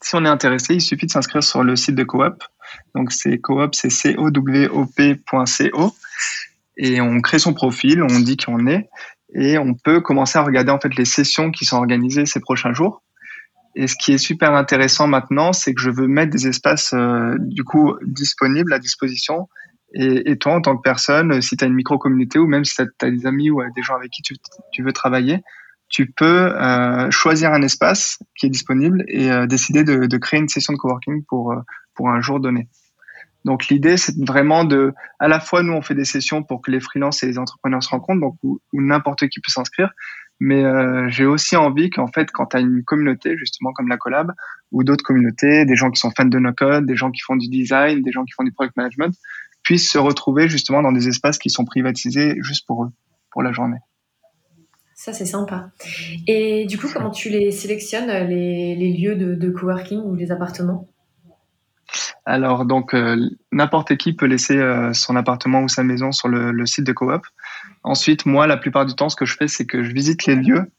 si 0.00 0.14
on 0.14 0.24
est 0.24 0.28
intéressé, 0.28 0.74
il 0.74 0.80
suffit 0.80 1.06
de 1.06 1.10
s'inscrire 1.10 1.42
sur 1.42 1.64
le 1.64 1.74
site 1.74 1.96
de 1.96 2.04
Coop. 2.04 2.44
Donc, 2.94 3.12
c'est 3.12 3.38
Coop, 3.38 3.74
c'est 3.74 3.90
c 3.90 4.14
o 4.16 4.30
w 4.30 4.68
o 4.68 4.86
p.co. 4.86 5.94
Et 6.76 7.00
on 7.00 7.20
crée 7.20 7.38
son 7.38 7.52
profil, 7.52 8.02
on 8.02 8.20
dit 8.20 8.36
qui 8.36 8.48
on 8.48 8.66
est, 8.66 8.88
et 9.34 9.58
on 9.58 9.74
peut 9.74 10.00
commencer 10.00 10.38
à 10.38 10.42
regarder 10.42 10.70
en 10.70 10.80
fait 10.80 10.94
les 10.96 11.04
sessions 11.04 11.50
qui 11.50 11.64
sont 11.64 11.76
organisées 11.76 12.26
ces 12.26 12.40
prochains 12.40 12.72
jours. 12.72 13.02
Et 13.74 13.86
ce 13.86 13.96
qui 13.96 14.12
est 14.12 14.18
super 14.18 14.54
intéressant 14.54 15.06
maintenant, 15.06 15.52
c'est 15.52 15.72
que 15.74 15.80
je 15.80 15.90
veux 15.90 16.06
mettre 16.06 16.30
des 16.30 16.46
espaces 16.46 16.92
euh, 16.92 17.36
du 17.38 17.64
coup 17.64 17.94
disponibles 18.02 18.72
à 18.72 18.78
disposition 18.78 19.48
et, 19.94 20.38
toi, 20.38 20.54
en 20.54 20.60
tant 20.60 20.76
que 20.76 20.82
personne, 20.82 21.42
si 21.42 21.56
tu 21.56 21.64
as 21.64 21.66
une 21.66 21.74
micro-communauté 21.74 22.38
ou 22.38 22.46
même 22.46 22.64
si 22.64 22.74
tu 22.74 22.82
as 22.82 23.10
des 23.10 23.26
amis 23.26 23.50
ou 23.50 23.62
des 23.74 23.82
gens 23.82 23.94
avec 23.94 24.10
qui 24.10 24.22
tu, 24.22 24.82
veux 24.82 24.92
travailler, 24.92 25.42
tu 25.88 26.10
peux 26.10 26.54
euh, 26.54 27.10
choisir 27.10 27.52
un 27.52 27.60
espace 27.60 28.18
qui 28.36 28.46
est 28.46 28.50
disponible 28.50 29.04
et 29.08 29.30
euh, 29.30 29.46
décider 29.46 29.84
de, 29.84 30.16
créer 30.16 30.40
une 30.40 30.48
session 30.48 30.72
de 30.72 30.78
coworking 30.78 31.24
pour, 31.24 31.52
euh, 31.52 31.60
pour 31.94 32.08
un 32.08 32.22
jour 32.22 32.40
donné. 32.40 32.68
Donc 33.44 33.68
l'idée, 33.68 33.96
c'est 33.96 34.16
vraiment 34.24 34.64
de, 34.64 34.94
à 35.18 35.28
la 35.28 35.40
fois 35.40 35.62
nous 35.62 35.72
on 35.72 35.82
fait 35.82 35.96
des 35.96 36.04
sessions 36.04 36.42
pour 36.42 36.62
que 36.62 36.70
les 36.70 36.80
freelances 36.80 37.22
et 37.22 37.26
les 37.26 37.38
entrepreneurs 37.38 37.82
se 37.82 37.90
rencontrent, 37.90 38.20
donc 38.20 38.36
où, 38.42 38.60
n'importe 38.72 39.28
qui 39.28 39.40
peut 39.40 39.50
s'inscrire, 39.50 39.90
mais 40.44 40.64
j'ai 41.08 41.24
aussi 41.24 41.54
envie 41.54 41.88
qu'en 41.88 42.08
fait, 42.08 42.30
quand 42.32 42.46
tu 42.46 42.56
as 42.56 42.60
une 42.60 42.82
communauté 42.84 43.36
justement 43.38 43.72
comme 43.72 43.88
la 43.88 43.96
collab 43.96 44.32
ou 44.72 44.82
d'autres 44.82 45.04
communautés, 45.04 45.64
des 45.64 45.76
gens 45.76 45.90
qui 45.90 46.00
sont 46.00 46.10
fans 46.10 46.24
de 46.24 46.38
no 46.38 46.52
code, 46.52 46.84
des 46.84 46.96
gens 46.96 47.12
qui 47.12 47.20
font 47.20 47.36
du 47.36 47.48
design, 47.48 48.02
des 48.02 48.10
gens 48.10 48.24
qui 48.24 48.32
font 48.32 48.42
du 48.42 48.50
product 48.50 48.76
management, 48.76 49.14
puissent 49.62 49.90
se 49.90 49.98
retrouver 49.98 50.48
justement 50.48 50.82
dans 50.82 50.92
des 50.92 51.08
espaces 51.08 51.38
qui 51.38 51.50
sont 51.50 51.64
privatisés 51.64 52.36
juste 52.40 52.66
pour 52.66 52.84
eux, 52.84 52.90
pour 53.30 53.42
la 53.42 53.52
journée. 53.52 53.78
Ça, 54.94 55.12
c'est 55.12 55.26
sympa. 55.26 55.70
Et 56.26 56.64
du 56.66 56.78
coup, 56.78 56.86
comment 56.92 57.10
tu 57.10 57.28
les 57.28 57.50
sélectionnes, 57.50 58.08
les, 58.28 58.92
lieux 58.92 59.16
de, 59.16 59.50
coworking 59.50 60.00
ou 60.00 60.14
les 60.14 60.30
appartements? 60.30 60.88
Alors, 62.24 62.64
donc, 62.64 62.94
euh, 62.94 63.16
n'importe 63.50 63.96
qui 63.96 64.12
peut 64.12 64.26
laisser 64.26 64.56
euh, 64.56 64.92
son 64.92 65.16
appartement 65.16 65.62
ou 65.62 65.68
sa 65.68 65.82
maison 65.82 66.12
sur 66.12 66.28
le, 66.28 66.66
site 66.66 66.86
de 66.86 66.92
Coop. 66.92 67.22
Ensuite, 67.84 68.26
moi, 68.26 68.46
la 68.46 68.56
plupart 68.56 68.86
du 68.86 68.94
temps, 68.94 69.08
ce 69.08 69.16
que 69.16 69.24
je 69.24 69.36
fais, 69.36 69.48
c'est 69.48 69.66
que 69.66 69.82
je 69.82 69.92
visite 69.92 70.26
les 70.26 70.36
lieux. 70.36 70.70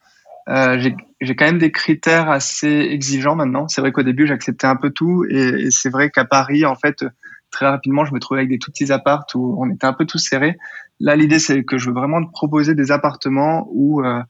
Euh, 0.50 0.78
j'ai 1.22 1.36
quand 1.36 1.46
même 1.46 1.58
des 1.58 1.72
critères 1.72 2.30
assez 2.30 2.68
exigeants 2.68 3.36
maintenant. 3.36 3.68
C'est 3.68 3.82
vrai 3.82 3.92
qu'au 3.92 4.04
début, 4.04 4.28
j'acceptais 4.28 4.68
un 4.68 4.76
peu 4.76 4.90
tout. 4.90 5.26
Et, 5.30 5.72
c'est 5.72 5.90
vrai 5.90 6.10
qu'à 6.10 6.26
Paris, 6.26 6.66
en 6.66 6.76
fait, 6.76 7.06
très 7.52 7.68
rapidement, 7.68 8.06
je 8.06 8.14
me 8.14 8.20
trouvais 8.20 8.42
avec 8.42 8.50
des 8.50 8.60
tout 8.60 8.72
petits 8.72 8.92
apparts 8.92 9.26
où 9.36 9.56
on 9.62 9.70
était 9.70 9.86
un 9.86 9.94
peu 9.94 10.06
tous 10.06 10.20
serrés. 10.20 10.58
Là, 11.00 11.16
l'idée, 11.16 11.40
c'est 11.40 11.64
que 11.64 11.78
je 11.78 11.88
veux 11.88 11.94
vraiment 11.94 12.24
te 12.24 12.32
proposer 12.32 12.76
des 12.76 12.92
appartements 12.92 13.68
où 13.72 14.04
euh, 14.04 14.22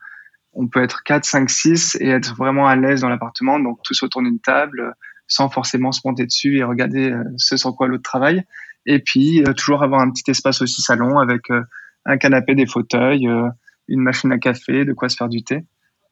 on 0.53 0.67
peut 0.67 0.83
être 0.83 1.03
4, 1.03 1.25
5, 1.25 1.49
6 1.49 1.97
et 1.99 2.09
être 2.09 2.35
vraiment 2.35 2.67
à 2.67 2.75
l'aise 2.75 3.01
dans 3.01 3.09
l'appartement, 3.09 3.59
donc 3.59 3.79
tous 3.83 4.01
autour 4.03 4.21
d'une 4.21 4.39
table, 4.39 4.95
sans 5.27 5.49
forcément 5.49 5.91
se 5.91 6.01
monter 6.05 6.25
dessus 6.25 6.57
et 6.57 6.63
regarder 6.63 7.11
euh, 7.11 7.23
ce 7.37 7.57
sur 7.57 7.75
quoi 7.75 7.87
l'autre 7.87 8.03
travaille. 8.03 8.43
Et 8.85 8.99
puis, 8.99 9.43
euh, 9.43 9.53
toujours 9.53 9.83
avoir 9.83 10.01
un 10.01 10.11
petit 10.11 10.29
espace 10.29 10.61
aussi 10.61 10.81
salon 10.81 11.19
avec 11.19 11.43
un 12.05 12.17
canapé, 12.17 12.55
des 12.55 12.65
fauteuils, 12.65 13.27
une 13.87 14.01
machine 14.01 14.31
à 14.31 14.37
café, 14.37 14.85
de 14.85 14.93
quoi 14.93 15.09
se 15.09 15.15
faire 15.15 15.29
du 15.29 15.43
thé. 15.43 15.65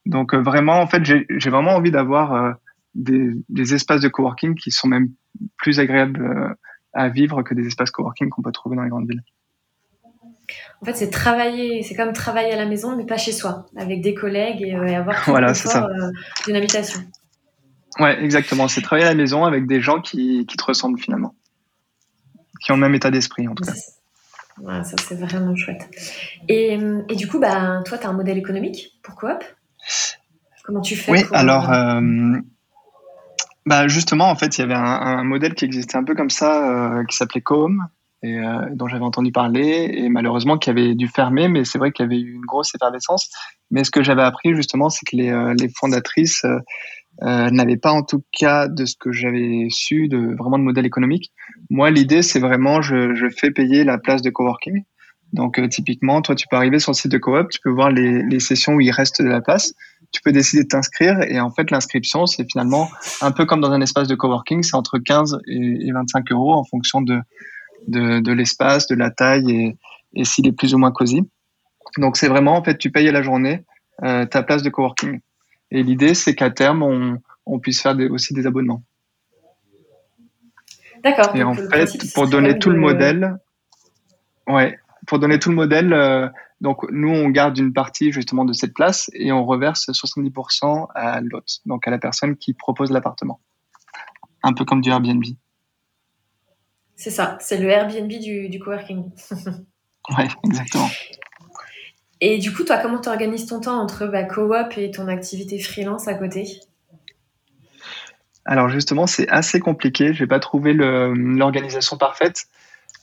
Donc, 0.05 0.33
vraiment, 0.33 0.79
en 0.79 0.87
fait, 0.87 1.03
j'ai 1.03 1.49
vraiment 1.49 1.71
envie 1.71 1.91
d'avoir 1.91 2.55
des, 2.95 3.31
des, 3.49 3.73
espaces 3.73 4.01
de 4.01 4.09
coworking 4.09 4.55
qui 4.55 4.71
sont 4.71 4.87
même 4.87 5.09
plus 5.57 5.79
agréables 5.79 6.55
à 6.93 7.09
vivre 7.09 7.43
que 7.43 7.53
des 7.53 7.67
espaces 7.67 7.91
coworking 7.91 8.29
qu'on 8.29 8.41
peut 8.41 8.51
trouver 8.51 8.75
dans 8.75 8.83
les 8.83 8.89
grandes 8.89 9.07
villes. 9.07 9.23
En 10.81 10.85
fait, 10.85 10.95
c'est 10.95 11.09
travailler, 11.09 11.83
c'est 11.83 11.95
comme 11.95 12.13
travailler 12.13 12.53
à 12.53 12.57
la 12.57 12.65
maison, 12.65 12.95
mais 12.95 13.05
pas 13.05 13.17
chez 13.17 13.31
soi, 13.31 13.67
avec 13.77 14.01
des 14.01 14.13
collègues 14.13 14.61
et, 14.61 14.75
euh, 14.75 14.99
avoir 14.99 15.23
tout 15.23 15.31
voilà, 15.31 15.51
euh, 15.51 16.11
d'une 16.45 16.55
habitation. 16.55 17.01
Ouais, 17.99 18.21
exactement. 18.23 18.67
C'est 18.67 18.81
travailler 18.81 19.05
à 19.05 19.11
la 19.11 19.15
maison 19.15 19.45
avec 19.45 19.67
des 19.67 19.81
gens 19.81 20.01
qui, 20.01 20.45
qui 20.47 20.57
te 20.57 20.63
ressemblent 20.63 20.99
finalement, 20.99 21.35
qui 22.61 22.71
ont 22.71 22.75
le 22.75 22.81
même 22.81 22.95
état 22.95 23.11
d'esprit 23.11 23.47
en 23.47 23.55
tout 23.55 23.63
cas. 23.63 23.73
Ouais, 24.59 24.83
ça 24.83 24.95
c'est 25.07 25.15
vraiment 25.15 25.55
chouette. 25.55 25.89
Et, 26.47 26.77
et, 27.09 27.15
du 27.15 27.27
coup, 27.27 27.39
bah, 27.39 27.81
toi, 27.85 27.97
tu 27.97 28.05
as 28.05 28.09
un 28.09 28.13
modèle 28.13 28.37
économique 28.37 28.99
pour 29.03 29.15
Coop? 29.15 29.43
Comment 30.63 30.81
tu 30.81 30.95
fais 30.95 31.11
Oui, 31.11 31.23
alors, 31.31 31.71
euh, 31.71 32.37
bah 33.65 33.87
justement, 33.87 34.29
en 34.29 34.35
fait, 34.35 34.57
il 34.57 34.61
y 34.61 34.63
avait 34.63 34.75
un, 34.75 34.83
un, 34.83 35.23
modèle 35.23 35.53
qui 35.53 35.65
existait 35.65 35.97
un 35.97 36.03
peu 36.03 36.15
comme 36.15 36.29
ça, 36.29 36.99
euh, 36.99 37.03
qui 37.05 37.15
s'appelait 37.15 37.41
Coom, 37.41 37.87
et 38.23 38.37
euh, 38.37 38.67
dont 38.73 38.87
j'avais 38.87 39.03
entendu 39.03 39.31
parler, 39.31 39.91
et 39.93 40.09
malheureusement 40.09 40.57
qui 40.57 40.69
avait 40.69 40.93
dû 40.95 41.07
fermer, 41.07 41.47
mais 41.47 41.65
c'est 41.65 41.79
vrai 41.79 41.91
qu'il 41.91 42.03
y 42.03 42.07
avait 42.07 42.19
eu 42.19 42.33
une 42.33 42.45
grosse 42.45 42.73
effervescence. 42.75 43.31
Mais 43.71 43.83
ce 43.83 43.91
que 43.91 44.03
j'avais 44.03 44.21
appris 44.21 44.55
justement, 44.55 44.89
c'est 44.89 45.05
que 45.05 45.15
les, 45.15 45.29
euh, 45.29 45.55
les 45.59 45.69
fondatrices 45.69 46.45
euh, 47.23 47.49
n'avaient 47.51 47.77
pas, 47.77 47.91
en 47.91 48.03
tout 48.03 48.23
cas, 48.37 48.67
de 48.67 48.85
ce 48.85 48.95
que 48.99 49.11
j'avais 49.11 49.67
su, 49.69 50.07
de 50.07 50.35
vraiment 50.37 50.57
de 50.57 50.63
modèle 50.63 50.85
économique. 50.85 51.31
Moi, 51.69 51.91
l'idée, 51.91 52.21
c'est 52.21 52.39
vraiment, 52.39 52.81
je, 52.81 53.15
je 53.15 53.27
fais 53.29 53.51
payer 53.51 53.83
la 53.83 53.97
place 53.97 54.21
de 54.21 54.29
coworking. 54.29 54.83
Donc, 55.33 55.61
typiquement, 55.69 56.21
toi, 56.21 56.35
tu 56.35 56.47
peux 56.49 56.57
arriver 56.57 56.79
sur 56.79 56.91
le 56.91 56.95
site 56.95 57.11
de 57.11 57.17
Coop, 57.17 57.49
tu 57.49 57.59
peux 57.63 57.69
voir 57.69 57.89
les, 57.89 58.23
les 58.23 58.39
sessions 58.39 58.73
où 58.73 58.81
il 58.81 58.91
reste 58.91 59.21
de 59.21 59.29
la 59.29 59.41
place 59.41 59.73
tu 60.11 60.21
peux 60.21 60.31
décider 60.31 60.63
de 60.63 60.67
t'inscrire 60.67 61.21
et 61.21 61.39
en 61.39 61.51
fait 61.51 61.71
l'inscription 61.71 62.25
c'est 62.25 62.45
finalement 62.49 62.89
un 63.21 63.31
peu 63.31 63.45
comme 63.45 63.61
dans 63.61 63.71
un 63.71 63.81
espace 63.81 64.07
de 64.07 64.15
coworking, 64.15 64.63
c'est 64.63 64.75
entre 64.75 64.97
15 64.99 65.39
et 65.47 65.91
25 65.91 66.31
euros 66.31 66.53
en 66.53 66.63
fonction 66.63 67.01
de 67.01 67.19
de, 67.87 68.19
de 68.19 68.31
l'espace, 68.31 68.85
de 68.87 68.95
la 68.95 69.09
taille 69.09 69.51
et, 69.51 69.77
et 70.13 70.23
s'il 70.23 70.47
est 70.47 70.51
plus 70.51 70.75
ou 70.75 70.77
moins 70.77 70.91
cosy. 70.91 71.21
Donc 71.97 72.17
c'est 72.17 72.27
vraiment 72.27 72.55
en 72.55 72.63
fait 72.63 72.77
tu 72.77 72.91
payes 72.91 73.07
à 73.09 73.11
la 73.11 73.21
journée 73.21 73.63
euh, 74.03 74.25
ta 74.25 74.43
place 74.43 74.63
de 74.63 74.69
coworking 74.69 75.19
et 75.71 75.83
l'idée 75.83 76.13
c'est 76.13 76.35
qu'à 76.35 76.49
terme 76.49 76.83
on, 76.83 77.19
on 77.45 77.59
puisse 77.59 77.81
faire 77.81 77.95
des, 77.95 78.07
aussi 78.07 78.33
des 78.33 78.45
abonnements. 78.45 78.83
D'accord. 81.03 81.35
Et 81.35 81.43
en 81.43 81.53
fait 81.53 82.13
pour 82.13 82.27
donner 82.27 82.59
tout 82.59 82.69
le 82.69 82.77
modèle, 82.77 83.37
ouais, 84.47 84.77
pour 85.07 85.19
donner 85.19 85.39
tout 85.39 85.49
le 85.49 85.55
modèle. 85.55 85.93
Euh, 85.93 86.27
donc 86.61 86.85
nous, 86.91 87.09
on 87.09 87.29
garde 87.29 87.57
une 87.57 87.73
partie 87.73 88.11
justement 88.11 88.45
de 88.45 88.53
cette 88.53 88.73
place 88.73 89.09
et 89.13 89.31
on 89.31 89.45
reverse 89.45 89.89
70% 89.89 90.87
à 90.93 91.19
l'hôte, 91.21 91.59
donc 91.65 91.87
à 91.87 91.91
la 91.91 91.97
personne 91.97 92.37
qui 92.37 92.53
propose 92.53 92.91
l'appartement. 92.91 93.39
Un 94.43 94.53
peu 94.53 94.63
comme 94.63 94.81
du 94.81 94.89
Airbnb. 94.89 95.23
C'est 96.95 97.09
ça, 97.09 97.37
c'est 97.41 97.57
le 97.57 97.67
Airbnb 97.67 98.07
du, 98.07 98.47
du 98.49 98.59
coworking. 98.59 99.09
ouais, 100.17 100.27
exactement. 100.43 100.89
Et 102.21 102.37
du 102.37 102.53
coup, 102.53 102.63
toi, 102.63 102.77
comment 102.77 102.99
tu 102.99 103.09
organises 103.09 103.47
ton 103.47 103.59
temps 103.59 103.79
entre 103.79 104.05
bah, 104.05 104.23
co-op 104.23 104.77
et 104.77 104.91
ton 104.91 105.07
activité 105.07 105.59
freelance 105.59 106.07
à 106.07 106.13
côté? 106.13 106.59
Alors 108.45 108.69
justement, 108.69 109.07
c'est 109.07 109.27
assez 109.29 109.59
compliqué. 109.59 110.13
Je 110.13 110.23
n'ai 110.23 110.27
pas 110.27 110.39
trouvé 110.39 110.73
l'organisation 110.73 111.97
parfaite. 111.97 112.45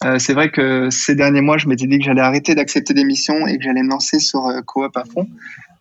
Euh, 0.04 0.20
c'est 0.20 0.33
vrai 0.33 0.50
que 0.50 0.90
ces 0.90 1.16
derniers 1.16 1.40
mois, 1.40 1.59
je 1.59 1.66
m'étais 1.66 1.88
dit 1.88 1.98
que 1.98 2.04
j'allais 2.04 2.20
arrêter 2.20 2.54
d'accepter 2.54 2.94
des 2.94 3.02
missions 3.02 3.48
et 3.48 3.59
que 3.59 3.64
j'allais 3.64 3.83
me 3.83 3.88
lancer 3.88 4.20
sur 4.20 4.46
euh, 4.46 4.61
Coop 4.62 4.96
à 4.96 5.04
fond. 5.04 5.26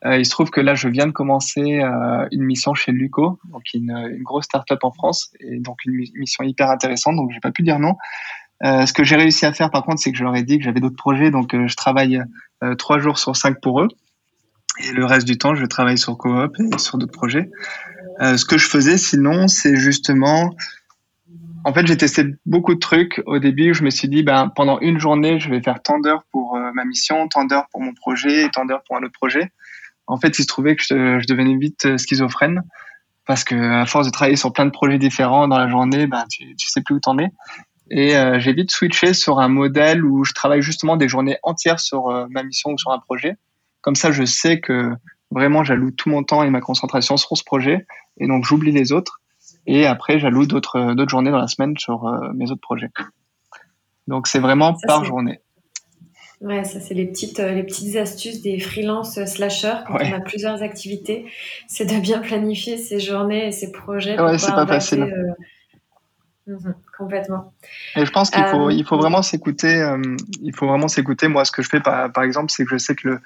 Euh, 0.05 0.17
il 0.17 0.25
se 0.25 0.31
trouve 0.31 0.49
que 0.49 0.61
là, 0.61 0.73
je 0.73 0.87
viens 0.87 1.05
de 1.05 1.11
commencer 1.11 1.79
euh, 1.81 2.27
une 2.31 2.43
mission 2.43 2.73
chez 2.73 2.91
Luco, 2.91 3.39
donc 3.51 3.63
une, 3.73 3.91
une 3.91 4.23
grosse 4.23 4.45
start-up 4.45 4.79
en 4.83 4.91
France, 4.91 5.31
et 5.39 5.59
donc 5.59 5.85
une 5.85 6.05
mission 6.15 6.43
hyper 6.43 6.69
intéressante, 6.69 7.15
donc 7.15 7.31
j'ai 7.31 7.39
pas 7.39 7.51
pu 7.51 7.63
dire 7.63 7.79
non. 7.79 7.95
Ce 8.63 8.91
que 8.93 9.03
j'ai 9.03 9.15
réussi 9.15 9.45
à 9.45 9.53
faire, 9.53 9.69
par 9.69 9.83
contre, 9.83 10.01
c'est 10.01 10.11
que 10.11 10.17
je 10.17 10.23
leur 10.23 10.35
ai 10.35 10.43
dit 10.43 10.57
que 10.57 10.63
j'avais 10.63 10.79
d'autres 10.79 10.95
projets, 10.95 11.31
donc 11.31 11.51
je 11.53 11.75
travaille 11.75 12.21
trois 12.77 12.99
jours 12.99 13.19
sur 13.19 13.35
cinq 13.35 13.61
pour 13.61 13.81
eux, 13.81 13.87
et 14.83 14.91
le 14.91 15.05
reste 15.05 15.27
du 15.27 15.37
temps, 15.37 15.55
je 15.55 15.65
travaille 15.65 15.97
sur 15.97 16.17
Coop 16.17 16.55
et 16.59 16.77
sur 16.77 16.97
d'autres 16.97 17.11
projets. 17.11 17.49
ce 18.19 18.45
que 18.45 18.57
je 18.57 18.67
faisais, 18.67 18.97
sinon, 18.97 19.47
c'est 19.47 19.75
justement 19.75 20.51
en 21.67 21.73
fait, 21.73 21.85
j'ai 21.85 21.97
testé 21.97 22.23
beaucoup 22.45 22.73
de 22.75 22.79
trucs. 22.79 23.21
Au 23.25 23.39
début, 23.39 23.73
je 23.73 23.83
me 23.83 23.89
suis 23.89 24.07
dit, 24.07 24.23
ben, 24.23 24.47
pendant 24.55 24.79
une 24.79 24.99
journée, 24.99 25.37
je 25.37 25.49
vais 25.49 25.61
faire 25.61 25.81
tant 25.81 25.99
d'heures 25.99 26.23
pour 26.31 26.55
euh, 26.55 26.71
ma 26.73 26.85
mission, 26.85 27.27
tant 27.27 27.43
d'heures 27.43 27.67
pour 27.73 27.81
mon 27.81 27.93
projet, 27.93 28.47
tant 28.53 28.63
d'heures 28.63 28.83
pour 28.87 28.95
un 28.95 29.03
autre 29.03 29.11
projet. 29.11 29.51
En 30.05 30.15
fait, 30.15 30.39
il 30.39 30.43
se 30.43 30.47
trouvait 30.47 30.77
que 30.77 30.83
je, 30.83 31.27
devenais 31.27 31.57
vite 31.57 31.85
euh, 31.85 31.97
schizophrène 31.97 32.61
parce 33.25 33.43
que 33.43 33.81
à 33.81 33.85
force 33.85 34.05
de 34.05 34.11
travailler 34.11 34.37
sur 34.37 34.53
plein 34.53 34.65
de 34.65 34.71
projets 34.71 34.97
différents 34.97 35.49
dans 35.49 35.57
la 35.57 35.67
journée, 35.67 36.07
ben, 36.07 36.23
tu, 36.31 36.55
tu 36.55 36.69
sais 36.69 36.81
plus 36.81 36.95
où 36.95 36.99
t'en 37.01 37.17
es. 37.19 37.27
Et 37.89 38.13
j'ai 38.39 38.53
vite 38.53 38.71
switché 38.71 39.13
sur 39.13 39.39
un 39.39 39.47
modèle 39.47 40.03
où 40.03 40.23
je 40.23 40.33
travaille 40.33 40.61
justement 40.61 40.97
des 40.97 41.07
journées 41.07 41.37
entières 41.43 41.79
sur 41.79 42.27
ma 42.29 42.43
mission 42.43 42.71
ou 42.71 42.77
sur 42.77 42.91
un 42.91 42.99
projet. 42.99 43.37
Comme 43.81 43.95
ça, 43.95 44.11
je 44.11 44.25
sais 44.25 44.59
que 44.59 44.91
vraiment 45.31 45.63
j'alloue 45.63 45.91
tout 45.91 46.09
mon 46.09 46.23
temps 46.23 46.43
et 46.43 46.49
ma 46.49 46.59
concentration 46.59 47.15
sur 47.17 47.37
ce 47.37 47.43
projet, 47.43 47.85
et 48.19 48.27
donc 48.27 48.45
j'oublie 48.45 48.71
les 48.71 48.91
autres. 48.91 49.21
Et 49.65 49.85
après, 49.85 50.19
j'alloue 50.19 50.45
d'autres 50.45 50.93
d'autres 50.95 51.11
journées 51.11 51.31
dans 51.31 51.37
la 51.37 51.47
semaine 51.47 51.77
sur 51.77 52.11
mes 52.33 52.51
autres 52.51 52.61
projets. 52.61 52.89
Donc 54.07 54.27
c'est 54.27 54.39
vraiment 54.39 54.75
par 54.85 55.03
journée. 55.03 55.39
Ouais, 56.39 56.63
ça 56.63 56.79
c'est 56.79 56.93
les 56.93 57.07
petites 57.07 57.39
euh, 57.39 57.51
les 57.51 57.63
petites 57.63 57.95
astuces 57.95 58.43
des 58.43 58.59
freelance 58.59 59.23
slashers 59.25 59.79
quand 59.87 59.95
on 59.95 60.13
a 60.13 60.19
plusieurs 60.19 60.61
activités, 60.61 61.25
c'est 61.67 61.85
de 61.85 61.99
bien 61.99 62.19
planifier 62.19 62.77
ses 62.77 62.99
journées 62.99 63.47
et 63.47 63.51
ses 63.51 63.71
projets. 63.71 64.19
Ouais, 64.19 64.37
c'est 64.37 64.51
pas 64.51 64.67
facile. 64.67 65.01
Euh, 65.01 65.33
mhm, 66.47 66.75
complètement. 66.97 67.53
Et 67.95 68.05
je 68.05 68.11
pense 68.11 68.29
qu'il 68.29 68.43
faut, 68.45 68.69
il 68.69 68.85
faut 68.85 68.95
euh, 68.95 68.99
vraiment 68.99 69.21
s'écouter. 69.21 69.85
il 70.41 70.55
faut 70.55 70.67
vraiment 70.67 70.87
s'écouter. 70.87 71.27
Moi, 71.27 71.45
ce 71.45 71.51
que 71.51 71.61
je 71.61 71.69
fais, 71.69 71.79
par, 71.79 72.11
par 72.11 72.23
exemple, 72.23 72.51
c'est 72.51 72.63
que 72.63 72.71
je 72.71 72.77
sais 72.77 72.95
que 72.95 73.07
le, 73.07 73.19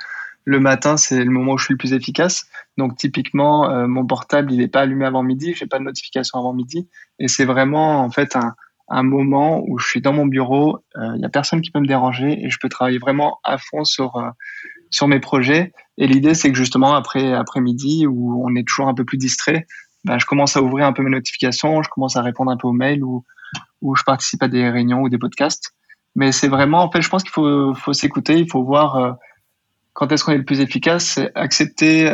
le 0.46 0.60
matin, 0.60 0.98
c'est 0.98 1.24
le 1.24 1.32
moment 1.32 1.54
où 1.54 1.58
je 1.58 1.66
suis 1.66 1.74
le 1.74 1.78
plus 1.78 1.94
efficace. 1.94 2.48
Donc, 2.78 2.98
typiquement, 2.98 3.88
mon 3.88 4.06
portable, 4.06 4.52
il 4.52 4.58
n'est 4.58 4.68
pas 4.68 4.82
allumé 4.82 5.06
avant 5.06 5.24
midi. 5.24 5.54
J'ai 5.56 5.68
pas 5.68 5.80
de 5.80 5.84
notification 5.84 6.40
avant 6.40 6.54
midi. 6.54 6.90
Et 7.20 7.28
c'est 7.28 7.46
vraiment, 7.46 8.02
en 8.02 8.10
fait, 8.10 8.36
un, 8.36 8.56
un 8.92 9.04
moment 9.04 9.64
où 9.66 9.80
je 9.80 9.88
suis 9.88 10.02
dans 10.02 10.12
mon 10.12 10.26
bureau, 10.26 10.80
il 10.96 11.02
euh, 11.02 11.18
y 11.18 11.26
a 11.26 11.30
personne 11.30 11.62
qui 11.62 11.72
peut 11.72 11.80
me 11.80 11.88
déranger 11.88 12.46
et 12.46 12.50
je 12.50 12.60
peux 12.60 12.68
travailler 12.68 13.00
vraiment 13.00 13.40
à 13.44 13.58
fond 13.58 13.86
sur 13.86 14.18
euh, 14.18 14.30
sur 14.90 15.08
mes 15.08 15.22
projets. 15.22 15.72
Et 15.98 16.08
l'idée, 16.08 16.34
c'est 16.34 16.52
que 16.52 16.58
justement 16.58 16.94
après 16.94 17.34
après 17.34 17.62
midi 17.62 18.06
où 18.06 18.44
on 18.46 18.54
est 18.56 18.68
toujours 18.68 18.90
un 18.90 18.94
peu 18.94 19.06
plus 19.06 19.18
distrait, 19.18 19.66
bah, 20.04 20.18
je 20.18 20.26
commence 20.26 20.58
à 20.58 20.62
ouvrir 20.62 20.86
un 20.86 20.94
peu 20.94 21.04
mes 21.04 21.12
notifications, 21.12 21.84
je 21.84 21.90
commence 21.90 22.16
à 22.16 22.22
répondre 22.22 22.52
un 22.52 22.58
peu 22.58 22.68
aux 22.68 22.74
mails 22.74 23.04
ou 23.04 23.24
ou 23.82 23.96
je 23.96 24.04
participe 24.04 24.42
à 24.44 24.48
des 24.48 24.70
réunions 24.70 25.02
ou 25.02 25.10
des 25.10 25.18
podcasts. 25.18 25.72
Mais 26.16 26.32
c'est 26.32 26.48
vraiment, 26.48 26.84
en 26.84 26.92
fait, 26.92 27.02
je 27.02 27.10
pense 27.10 27.24
qu'il 27.24 27.32
faut 27.32 27.74
faut 27.74 27.94
s'écouter, 27.94 28.38
il 28.38 28.50
faut 28.50 28.64
voir 28.64 28.96
euh, 28.96 29.12
quand 29.94 30.12
est-ce 30.12 30.24
qu'on 30.24 30.32
est 30.32 30.38
le 30.38 30.46
plus 30.46 30.62
efficace, 30.62 31.20
accepter 31.36 32.08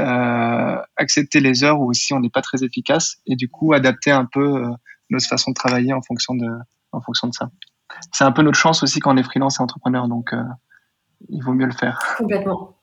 accepter 0.96 1.40
les 1.40 1.64
heures 1.64 1.80
où 1.80 1.90
aussi 1.90 2.14
on 2.14 2.20
n'est 2.20 2.30
pas 2.30 2.42
très 2.42 2.64
efficace 2.64 3.18
et 3.28 3.36
du 3.36 3.50
coup 3.50 3.74
adapter 3.74 4.12
un 4.12 4.26
peu 4.26 4.64
notre 5.10 5.28
façon 5.28 5.52
de 5.52 5.56
travailler 5.56 5.94
en 5.94 6.02
fonction 6.02 6.36
de, 6.36 6.48
en 6.92 7.02
fonction 7.02 7.28
de 7.28 7.34
ça. 7.34 7.50
C'est 8.12 8.24
un 8.24 8.32
peu 8.32 8.42
notre 8.42 8.58
chance 8.58 8.84
aussi 8.84 9.00
quand 9.00 9.14
on 9.14 9.18
est 9.18 9.24
freelance 9.24 9.60
et 9.60 9.64
entrepreneur, 9.64 10.08
donc 10.08 10.34
euh, 10.34 10.42
il 11.30 11.44
vaut 11.44 11.54
mieux 11.54 11.66
le 11.66 11.74
faire. 11.74 12.00
Complètement. 12.18 12.77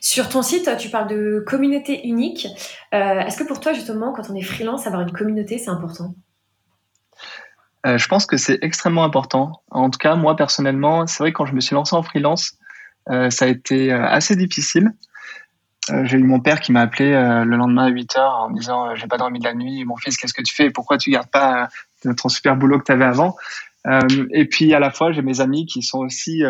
Sur 0.00 0.28
ton 0.28 0.42
site, 0.42 0.70
tu 0.78 0.88
parles 0.88 1.08
de 1.08 1.44
communauté 1.46 2.06
unique. 2.06 2.46
Euh, 2.92 3.20
est-ce 3.20 3.36
que 3.36 3.44
pour 3.44 3.60
toi, 3.60 3.72
justement, 3.72 4.12
quand 4.12 4.30
on 4.30 4.34
est 4.34 4.42
freelance, 4.42 4.86
avoir 4.86 5.02
une 5.02 5.12
communauté, 5.12 5.58
c'est 5.58 5.70
important? 5.70 6.14
Euh, 7.86 7.98
Je 7.98 8.08
pense 8.08 8.26
que 8.26 8.36
c'est 8.36 8.58
extrêmement 8.62 9.04
important. 9.04 9.62
En 9.70 9.90
tout 9.90 9.98
cas, 9.98 10.14
moi, 10.14 10.36
personnellement, 10.36 11.06
c'est 11.06 11.18
vrai 11.18 11.32
que 11.32 11.38
quand 11.38 11.46
je 11.46 11.54
me 11.54 11.60
suis 11.60 11.74
lancé 11.74 11.94
en 11.94 12.02
freelance, 12.02 12.58
ça 13.06 13.44
a 13.44 13.48
été 13.48 13.92
assez 13.92 14.34
difficile. 14.34 14.94
Euh, 15.90 16.04
j'ai 16.04 16.16
eu 16.16 16.22
mon 16.22 16.40
père 16.40 16.60
qui 16.60 16.72
m'a 16.72 16.80
appelé 16.80 17.12
euh, 17.12 17.44
le 17.44 17.56
lendemain 17.56 17.84
à 17.84 17.88
8 17.88 18.16
heures 18.16 18.34
en 18.34 18.50
me 18.50 18.58
disant 18.58 18.88
euh, 18.88 18.94
j'ai 18.94 19.06
pas 19.06 19.18
dormi 19.18 19.38
de 19.38 19.44
la 19.44 19.54
nuit. 19.54 19.84
Mon 19.84 19.96
fils 19.96 20.16
qu'est-ce 20.16 20.32
que 20.32 20.42
tu 20.42 20.54
fais? 20.54 20.70
Pourquoi 20.70 20.96
tu 20.96 21.10
gardes 21.10 21.28
pas 21.28 21.68
ton 22.16 22.28
super 22.28 22.56
boulot 22.56 22.78
que 22.78 22.84
tu 22.84 22.92
avais 22.92 23.04
avant? 23.04 23.36
Et 24.32 24.46
puis 24.46 24.72
à 24.72 24.80
la 24.80 24.90
fois 24.90 25.12
j'ai 25.12 25.20
mes 25.20 25.40
amis 25.40 25.66
qui 25.66 25.82
sont 25.82 25.98
aussi 25.98 26.42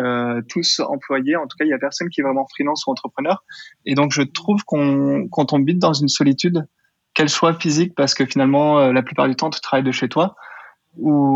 tous 0.47 0.79
employés. 0.79 1.35
En 1.35 1.47
tout 1.47 1.57
cas 1.57 1.65
il 1.65 1.69
y 1.69 1.73
a 1.73 1.77
personne 1.77 2.09
qui 2.09 2.21
est 2.21 2.23
vraiment 2.23 2.47
freelance 2.47 2.85
ou 2.87 2.91
entrepreneur. 2.91 3.43
Et 3.85 3.95
donc 3.95 4.11
je 4.13 4.21
trouve 4.21 4.63
qu'on 4.63 5.27
quand 5.29 5.53
on 5.53 5.61
vite 5.61 5.79
dans 5.79 5.93
une 5.93 6.07
solitude 6.07 6.65
qu'elle 7.13 7.29
soit 7.29 7.59
physique 7.59 7.93
parce 7.95 8.13
que 8.13 8.25
finalement 8.25 8.91
la 8.91 9.03
plupart 9.03 9.27
du 9.27 9.35
temps 9.35 9.49
tu 9.49 9.59
travailles 9.59 9.83
de 9.83 9.91
chez 9.91 10.07
toi 10.07 10.35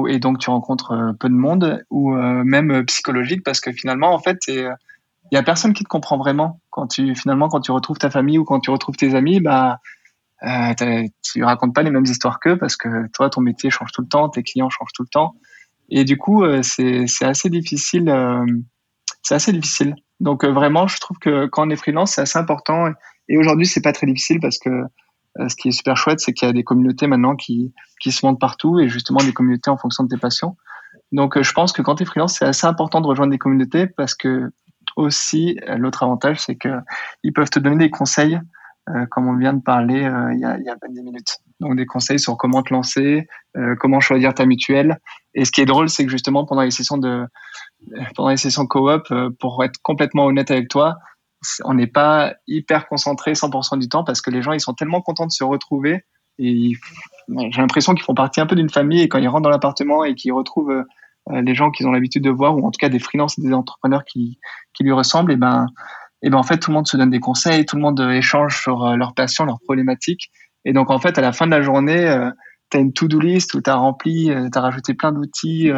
et 0.08 0.20
donc 0.20 0.40
tu 0.40 0.50
rencontres 0.50 1.16
peu 1.20 1.28
de 1.28 1.34
monde 1.34 1.84
ou 1.90 2.12
même 2.12 2.86
psychologique 2.86 3.44
parce 3.44 3.60
que 3.60 3.72
finalement 3.74 4.14
en 4.14 4.20
fait 4.20 4.38
il 4.48 5.36
y 5.36 5.38
a 5.38 5.44
personne 5.44 5.74
qui 5.74 5.84
te 5.84 5.90
comprend 5.90 6.18
vraiment. 6.18 6.60
Quand 6.70 6.88
tu 6.88 7.16
finalement 7.16 7.50
quand 7.50 7.62
tu 7.62 7.72
retrouves 7.72 7.98
ta 7.98 8.10
famille 8.10 8.38
ou 8.38 8.46
quand 8.46 8.60
tu 8.60 8.72
retrouves 8.72 8.96
tes 8.96 9.16
amis 9.16 9.40
bah 9.40 9.80
euh, 10.44 11.04
tu 11.22 11.44
racontes 11.44 11.76
pas 11.76 11.84
les 11.84 11.92
mêmes 11.92 12.06
histoires 12.06 12.40
qu'eux 12.40 12.58
parce 12.58 12.78
que 12.78 13.08
toi 13.12 13.30
ton 13.30 13.42
métier 13.42 13.70
change 13.70 13.92
tout 13.92 14.02
le 14.02 14.08
temps 14.08 14.30
tes 14.30 14.42
clients 14.42 14.70
changent 14.70 14.94
tout 14.94 15.04
le 15.04 15.10
temps 15.10 15.36
et 15.90 16.04
du 16.04 16.18
coup 16.18 16.44
euh, 16.44 16.62
c'est 16.64 17.06
assez 17.22 17.50
difficile 17.50 18.10
euh, 18.10 18.46
c'est 19.22 19.36
assez 19.36 19.52
difficile. 19.52 19.96
Donc 20.20 20.44
euh, 20.44 20.52
vraiment 20.52 20.88
je 20.88 20.98
trouve 21.00 21.18
que 21.20 21.48
quand 21.48 21.68
on 21.68 21.70
est 21.70 21.76
freelance 21.76 22.14
c'est 22.14 22.22
assez 22.22 22.40
important. 22.40 22.88
Et, 23.28 23.38
aujourd'hui 23.38 23.66
c'est 23.66 23.82
pas 23.82 23.94
très 23.94 24.08
difficile 24.08 24.40
parce 24.40 24.58
que 24.58 24.70
ce 25.48 25.56
qui 25.56 25.70
est 25.70 25.72
super 25.72 25.96
chouette 25.96 26.20
c'est 26.20 26.34
qu'il 26.34 26.48
y 26.48 26.50
a 26.50 26.54
des 26.54 26.64
communautés 26.64 27.08
maintenant 27.08 27.36
qui 27.36 27.74
qui 28.02 28.12
se 28.12 28.26
montent 28.26 28.40
partout 28.40 28.80
et 28.80 28.90
justement 28.90 29.20
des 29.20 29.34
communautés 29.34 29.70
en 29.70 29.78
fonction 29.78 30.04
de 30.04 30.10
tes 30.10 30.18
passions. 30.18 30.58
Donc 31.12 31.42
je 31.42 31.52
pense 31.54 31.72
que 31.72 31.82
quand 31.82 31.96
tu 31.96 32.04
es 32.04 32.06
freelance 32.06 32.38
c'est 32.40 32.46
assez 32.46 32.68
important 32.68 33.02
de 33.02 33.08
rejoindre 33.08 33.32
des 33.32 33.38
communautés 33.38 33.88
parce 33.88 34.16
que 34.16 34.52
aussi, 34.96 35.58
l'autre 35.78 36.04
avantage, 36.04 36.40
c'est 36.40 36.56
que 36.56 36.70
ils 37.24 37.32
peuvent 37.32 37.50
te 37.50 37.60
donner 37.60 37.78
des 37.78 37.90
conseils, 37.90 38.40
comme 39.12 39.28
on 39.28 39.38
vient 39.38 39.54
de 39.54 39.62
parler 39.62 40.00
il, 40.34 40.40
y 40.40 40.46
a, 40.46 40.58
il 40.58 40.66
y 40.66 40.70
a 40.70 40.76
10 40.90 41.04
minutes. 41.04 41.38
Donc 41.60 41.76
des 41.76 41.86
conseils 41.86 42.20
sur 42.20 42.38
comment 42.38 42.64
te 42.64 42.74
lancer, 42.74 43.28
comment 43.80 44.00
choisir 44.00 44.34
ta 44.34 44.46
mutuelle. 44.46 45.00
Et 45.34 45.44
ce 45.44 45.52
qui 45.52 45.60
est 45.60 45.66
drôle, 45.66 45.90
c'est 45.90 46.06
que 46.06 46.12
justement 46.12 46.46
pendant 46.46 46.62
les 46.62 46.72
sessions 46.72 46.98
de 46.98 47.26
pendant 48.16 48.30
les 48.30 48.38
sessions 48.38 48.66
co-op, 48.66 49.14
pour 49.40 49.62
être 49.66 49.78
complètement 49.82 50.26
honnête 50.26 50.52
avec 50.52 50.70
toi, 50.70 50.96
on 51.66 51.74
n'est 51.74 51.88
pas 51.88 52.34
hyper 52.48 52.88
concentré 52.88 53.34
100% 53.34 53.78
du 53.78 53.90
temps 53.90 54.06
parce 54.06 54.22
que 54.22 54.32
les 54.32 54.42
gens 54.42 54.54
ils 54.54 54.62
sont 54.62 54.74
tellement 54.74 55.02
contents 55.02 55.26
de 55.26 55.32
se 55.32 55.44
retrouver 55.44 56.06
et 56.38 56.72
j'ai 57.28 57.62
l'impression 57.62 57.94
qu'ils 57.94 58.06
font 58.06 58.14
partie 58.14 58.40
un 58.40 58.46
peu 58.46 58.56
d'une 58.56 58.70
famille 58.70 59.02
et 59.02 59.10
quand 59.10 59.20
ils 59.20 59.28
rentrent 59.28 59.44
dans 59.44 59.50
l'appartement 59.50 60.06
et 60.06 60.16
qu'ils 60.16 60.32
retrouvent 60.32 60.72
euh, 61.32 61.42
les 61.42 61.54
gens 61.54 61.70
qu'ils 61.70 61.88
ont 61.88 61.92
l'habitude 61.92 62.24
de 62.24 62.30
voir, 62.30 62.56
ou 62.56 62.66
en 62.66 62.72
tout 62.72 62.80
cas 62.80 62.90
des 62.90 63.00
freelances 63.00 63.38
et 63.38 63.42
des 63.42 63.54
entrepreneurs 63.54 64.04
qui, 64.06 64.40
qui 64.74 64.84
lui 64.84 64.92
ressemblent, 64.92 65.32
et 65.32 65.38
ben, 65.38 65.68
et 66.22 66.30
ben 66.30 66.38
en 66.38 66.44
fait 66.44 66.58
tout 66.58 66.72
le 66.72 66.76
monde 66.76 66.88
se 66.88 66.98
donne 66.98 67.12
des 67.12 67.20
conseils, 67.20 67.66
tout 67.66 67.76
le 67.76 67.82
monde 67.82 68.00
euh, 68.00 68.12
échange 68.12 68.62
sur 68.62 68.86
euh, 68.86 68.96
leurs 68.96 69.14
passions, 69.14 69.46
leurs 69.46 69.60
problématiques. 69.60 70.32
Et 70.66 70.74
donc 70.74 70.90
en 70.90 71.00
fait 71.00 71.18
à 71.18 71.22
la 71.22 71.32
fin 71.32 71.46
de 71.46 71.52
la 71.52 71.62
journée, 71.62 72.30
tu 72.70 72.78
as 72.78 72.80
une 72.80 72.94
to-do 72.94 73.20
list 73.20 73.54
où 73.54 73.62
tu 73.62 73.70
as 73.70 73.76
rempli, 73.76 74.32
tu 74.52 74.58
as 74.58 74.62
rajouté 74.62 74.94
plein 74.94 75.12
d'outils, 75.12 75.72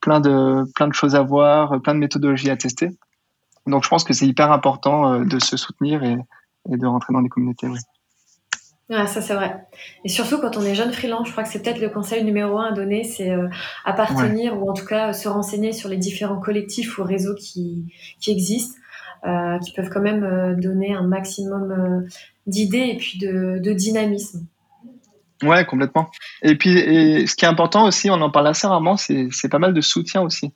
plein 0.00 0.20
de 0.20 0.64
plein 0.74 0.88
de 0.88 0.94
choses 0.94 1.14
à 1.14 1.22
voir, 1.22 1.80
plein 1.82 1.94
de 1.94 2.00
méthodologies 2.00 2.50
à 2.50 2.56
tester. 2.56 2.90
Donc 3.66 3.84
je 3.84 3.88
pense 3.88 4.04
que 4.04 4.12
c'est 4.12 4.26
hyper 4.26 4.50
important 4.52 5.20
de 5.20 5.38
se 5.38 5.56
soutenir 5.56 6.02
et, 6.02 6.16
et 6.72 6.76
de 6.76 6.86
rentrer 6.86 7.12
dans 7.12 7.22
des 7.22 7.28
communautés. 7.28 7.68
Oui. 7.68 7.78
Ah, 8.90 9.06
ça 9.06 9.20
c'est 9.20 9.34
vrai. 9.34 9.66
Et 10.04 10.08
surtout 10.08 10.38
quand 10.38 10.56
on 10.56 10.62
est 10.62 10.74
jeune 10.74 10.92
freelance, 10.92 11.26
je 11.26 11.32
crois 11.32 11.44
que 11.44 11.50
c'est 11.50 11.62
peut-être 11.62 11.80
le 11.80 11.90
conseil 11.90 12.24
numéro 12.24 12.58
un 12.58 12.68
à 12.68 12.72
donner, 12.72 13.04
c'est 13.04 13.30
euh, 13.30 13.48
appartenir 13.84 14.58
ou 14.58 14.70
en 14.70 14.72
tout 14.72 14.86
cas 14.86 15.12
se 15.12 15.28
renseigner 15.28 15.74
sur 15.74 15.90
les 15.90 15.98
différents 15.98 16.40
collectifs 16.40 16.96
ou 16.96 17.04
réseaux 17.04 17.34
qui, 17.34 17.92
qui 18.18 18.30
existent, 18.30 18.78
euh, 18.78 18.87
qui 19.62 19.72
peuvent 19.72 19.90
quand 19.90 20.00
même 20.00 20.24
euh, 20.24 20.54
donner 20.54 20.94
un 20.94 21.02
maximum 21.02 21.70
euh, 21.70 22.08
d'idées 22.46 22.90
et 22.92 22.96
puis 22.96 23.18
de, 23.18 23.58
de, 23.58 23.72
dynamisme. 23.72 24.46
Ouais, 25.42 25.64
complètement. 25.64 26.10
Et 26.42 26.56
puis 26.56 26.76
et 26.78 27.26
ce 27.26 27.36
qui 27.36 27.44
est 27.44 27.48
important 27.48 27.86
aussi, 27.86 28.10
on 28.10 28.20
en 28.20 28.30
parle 28.30 28.48
assez 28.48 28.66
rarement, 28.66 28.96
c'est 28.96 29.48
pas 29.50 29.58
mal 29.58 29.74
de 29.74 29.80
soutien 29.80 30.22
aussi 30.22 30.52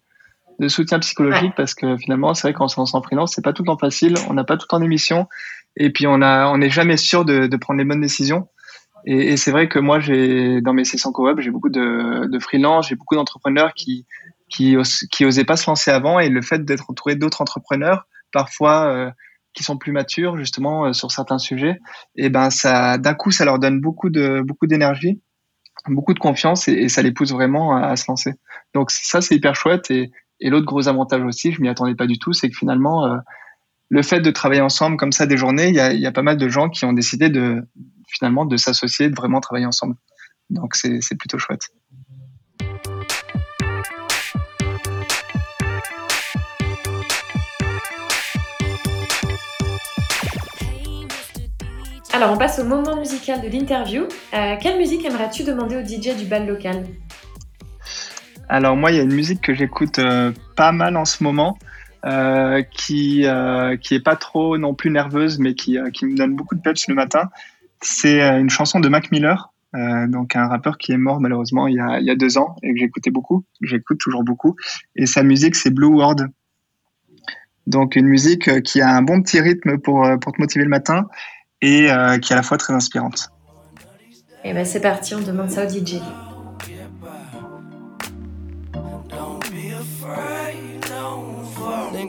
de 0.59 0.69
soutien 0.69 0.99
psychologique 1.01 1.55
parce 1.57 1.75
que 1.75 1.97
finalement 1.97 2.35
c'est 2.35 2.43
vrai 2.43 2.53
qu'on 2.53 2.69
se 2.69 2.79
lance 2.79 2.95
en 2.95 3.03
freelance 3.03 3.33
c'est 3.35 3.43
pas 3.43 3.55
tout 3.55 3.63
le 3.63 3.69
temps 3.69 3.79
facile 3.79 4.15
on 4.29 4.35
n'a 4.35 4.45
pas 4.45 4.57
tout 4.57 4.67
le 4.67 4.69
temps 4.69 4.81
d'émission 4.81 5.27
et 5.77 5.91
puis 5.91 6.07
on 6.07 6.21
a 6.23 6.49
on 6.49 6.59
n'est 6.59 6.71
jamais 6.71 6.97
sûr 6.97 7.25
de, 7.25 7.47
de, 7.47 7.57
prendre 7.57 7.79
les 7.79 7.85
bonnes 7.85 8.01
décisions. 8.01 8.49
Et, 9.07 9.33
et 9.33 9.37
c'est 9.37 9.51
vrai 9.51 9.69
que 9.69 9.79
moi 9.79 10.01
j'ai 10.01 10.61
dans 10.61 10.75
mes 10.75 10.85
sessions 10.85 11.13
co-op 11.13 11.41
j'ai 11.41 11.51
beaucoup 11.51 11.71
de, 11.71 12.27
de 12.27 12.39
freelance, 12.39 12.89
j'ai 12.89 12.95
beaucoup 12.95 13.15
d'entrepreneurs 13.15 13.75
qui 13.75 14.07
qui 14.49 14.77
qui 15.11 15.25
osaient 15.25 15.45
pas 15.45 15.57
se 15.57 15.69
lancer 15.69 15.91
avant 15.91 16.21
et 16.21 16.29
le 16.29 16.43
fait 16.43 16.65
d'être 16.65 16.91
entouré 16.91 17.17
d'autres 17.17 17.41
entrepreneurs 17.41 18.07
parfois 18.33 18.87
euh, 18.87 19.11
qui 19.55 19.63
sont 19.63 19.77
plus 19.77 19.93
matures 19.93 20.37
justement 20.37 20.87
euh, 20.87 20.93
sur 20.93 21.11
certains 21.11 21.39
sujets, 21.39 21.79
et 22.17 22.29
ben 22.31 22.51
ça 22.51 22.99
d'un 22.99 23.15
coup 23.15 23.31
ça 23.31 23.45
leur 23.45 23.59
donne 23.59 23.81
beaucoup 23.81 24.11
de 24.11 24.43
beaucoup 24.45 24.67
d'énergie, 24.67 25.21
beaucoup 25.89 26.15
de 26.15 26.19
confiance 26.19 26.69
et, 26.69 26.89
ça 26.89 27.03
les 27.03 27.13
pousse 27.13 27.33
vraiment 27.33 27.77
à, 27.77 27.97
se 27.97 28.05
lancer. 28.09 28.35
Donc 28.75 28.91
ça 28.91 29.21
c'est 29.21 29.35
hyper 29.35 29.55
chouette 29.55 29.91
et, 29.91 30.11
et 30.41 30.51
l'autre 30.51 30.67
gros 30.67 30.89
avantage 30.89 31.23
aussi, 31.23 31.53
je 31.53 31.61
m'y 31.61 31.69
attendais 31.69 31.95
pas 31.95 32.07
du 32.07 32.19
tout, 32.19 32.33
c'est 32.33 32.51
que 32.51 32.57
finalement 32.57 33.07
euh, 33.07 33.19
le 33.89 34.03
fait 34.03 34.21
de 34.21 34.31
travailler 34.31 34.63
ensemble 34.63 34.97
comme 34.97 35.13
ça 35.13 35.27
des 35.27 35.37
journées, 35.37 35.69
il 35.69 35.75
y 35.75 36.07
a, 36.07 36.13
pas 36.13 36.23
mal 36.23 36.39
de 36.39 36.49
gens 36.49 36.71
qui 36.71 36.87
ont 36.87 36.95
décidé 36.95 37.29
de 37.29 37.63
finalement 38.09 38.47
de 38.47 38.57
s'associer, 38.57 39.11
de 39.11 39.15
vraiment 39.15 39.41
travailler 39.41 39.67
ensemble. 39.67 39.97
Donc 40.49 40.75
c'est 40.75 41.15
plutôt 41.19 41.39
chouette. 41.39 41.69
Alors 52.15 52.31
on 52.31 52.37
passe 52.37 52.59
au 52.59 52.65
moment 52.65 52.97
musical 52.97 53.41
de 53.41 53.49
l'interview. 53.49 54.03
Euh, 54.35 54.57
quelle 54.61 54.77
musique 54.77 55.03
aimerais-tu 55.07 55.45
demander 55.45 55.77
au 55.77 55.81
DJ 55.81 56.15
du 56.15 56.27
bal 56.27 56.47
local? 56.47 56.85
Alors 58.51 58.77
moi 58.77 58.91
il 58.91 58.99
y 58.99 59.01
a 59.01 59.03
une 59.03 59.15
musique 59.15 59.41
que 59.41 59.55
j'écoute 59.55 59.99
euh, 59.99 60.31
pas 60.55 60.73
mal 60.73 60.99
en 60.99 61.07
ce 61.07 61.25
moment. 61.25 61.59
Euh, 62.05 62.63
qui 62.63 63.25
qui 63.81 63.95
est 63.95 64.05
pas 64.05 64.17
trop 64.17 64.59
non 64.59 64.75
plus 64.75 64.91
nerveuse, 64.91 65.39
mais 65.39 65.55
qui 65.55 65.79
qui 65.95 66.05
me 66.05 66.17
donne 66.17 66.35
beaucoup 66.35 66.55
de 66.55 66.61
peps 66.61 66.87
le 66.89 66.95
matin. 66.95 67.31
C'est 67.81 68.21
une 68.21 68.51
chanson 68.51 68.79
de 68.81 68.89
Mac 68.89 69.11
Miller 69.11 69.53
donc 70.09 70.37
un 70.37 70.49
rappeur 70.49 70.77
qui 70.77 70.93
est 70.93 70.99
mort 70.99 71.19
malheureusement 71.19 71.67
il 71.67 71.77
y 71.77 71.81
a, 71.81 71.99
il 71.99 72.05
y 72.05 72.11
a 72.11 72.15
deux 72.15 72.37
ans 72.37 72.57
et 72.63 72.75
que 72.75 72.79
j'écoutais 72.79 73.11
beaucoup, 73.11 73.47
j'écoute 73.63 73.99
toujours 73.99 74.23
beaucoup. 74.23 74.55
Et 74.97 75.07
sa 75.07 75.23
musique 75.23 75.55
c'est 75.55 75.71
Blue 75.71 75.87
World. 75.87 76.29
Donc 77.67 77.97
une 77.97 78.07
musique 78.07 78.63
qui 78.63 78.83
a 78.83 78.91
un 78.91 79.01
bon 79.01 79.23
petit 79.23 79.41
rythme 79.41 79.79
pour, 79.79 80.07
pour 80.21 80.33
te 80.33 80.41
motiver 80.41 80.65
le 80.65 80.71
matin 80.71 81.07
et 81.63 81.87
qui 82.21 82.33
est 82.33 82.33
à 82.33 82.37
la 82.37 82.43
fois 82.43 82.59
très 82.59 82.75
inspirante. 82.75 83.31
Et 84.45 84.51
eh 84.51 84.53
ben 84.55 84.65
c'est 84.65 84.81
parti, 84.81 85.15
on 85.15 85.21
demande 85.21 85.51
ça 85.51 85.65
au 85.65 85.69
DJ. 85.69 86.01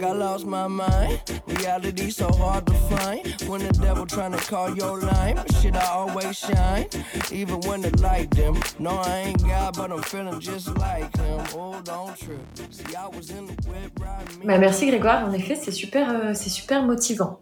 Think 0.04 0.16
I 0.16 0.18
lost 0.18 0.46
my 0.46 0.68
mind. 0.68 1.20
Reality 1.48 2.10
so 2.10 2.28
hard 2.34 2.66
to 2.68 2.74
find. 2.74 3.24
When 3.48 3.62
the 3.62 3.74
devil 3.74 4.06
trying 4.06 4.32
to 4.34 4.38
call 4.38 4.76
your 4.76 5.00
line, 5.00 5.38
shit 5.62 5.76
I 5.76 5.88
always 5.88 6.38
shine. 6.38 6.88
Even 7.32 7.60
when 7.62 7.82
the 7.82 7.92
light 8.02 8.30
dim. 8.32 8.56
No, 8.80 8.92
I 8.92 9.20
ain't 9.28 9.42
God, 9.44 9.76
but 9.78 9.92
I'm 9.92 10.02
feeling 10.04 10.40
just 10.40 10.68
like 10.78 11.16
him. 11.18 11.40
Oh, 11.56 11.82
don't 11.84 12.18
trip. 12.18 12.40
See, 12.72 12.96
I 12.96 13.08
was 13.08 13.30
in 13.32 13.46
the 13.48 13.54
whip 13.68 13.92
riding. 14.00 14.48
Bah, 14.48 14.58
merci 14.58 14.88
Grégoire, 14.88 15.26
en 15.28 15.34
effet, 15.34 15.56
c'est 15.56 15.72
super, 15.72 16.10
euh, 16.10 16.34
c'est 16.34 16.50
super 16.50 16.84
motivant. 16.84 17.42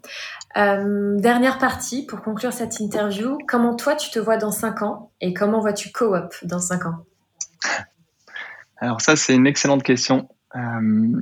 Euh, 0.57 1.17
dernière 1.19 1.57
partie 1.57 2.05
pour 2.05 2.21
conclure 2.21 2.53
cette 2.53 2.79
interview. 2.79 3.37
Comment 3.47 3.75
toi 3.75 3.95
tu 3.95 4.11
te 4.11 4.19
vois 4.19 4.37
dans 4.37 4.51
5 4.51 4.81
ans 4.81 5.11
et 5.21 5.33
comment 5.33 5.61
vois-tu 5.61 5.91
Co-op 5.91 6.35
dans 6.43 6.59
5 6.59 6.85
ans? 6.85 7.05
Alors 8.77 8.99
ça 8.99 9.15
c'est 9.15 9.35
une 9.35 9.45
excellente 9.45 9.83
question. 9.83 10.27
Euh, 10.55 11.21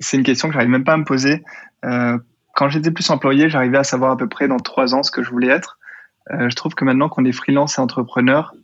c'est 0.00 0.16
une 0.16 0.22
question 0.22 0.48
que 0.48 0.54
j'arrive 0.54 0.70
même 0.70 0.84
pas 0.84 0.94
à 0.94 0.96
me 0.96 1.04
poser. 1.04 1.42
Euh, 1.84 2.18
quand 2.54 2.68
j'étais 2.68 2.90
plus 2.90 3.08
employé, 3.10 3.48
j'arrivais 3.48 3.78
à 3.78 3.84
savoir 3.84 4.12
à 4.12 4.16
peu 4.16 4.28
près 4.28 4.48
dans 4.48 4.58
trois 4.58 4.94
ans 4.94 5.02
ce 5.02 5.10
que 5.10 5.22
je 5.22 5.30
voulais 5.30 5.48
être. 5.48 5.78
Euh, 6.32 6.48
je 6.50 6.56
trouve 6.56 6.74
que 6.74 6.84
maintenant 6.84 7.08
qu'on 7.08 7.24
est 7.24 7.32
freelance 7.32 7.78
et 7.78 7.80
entrepreneur, 7.80 8.54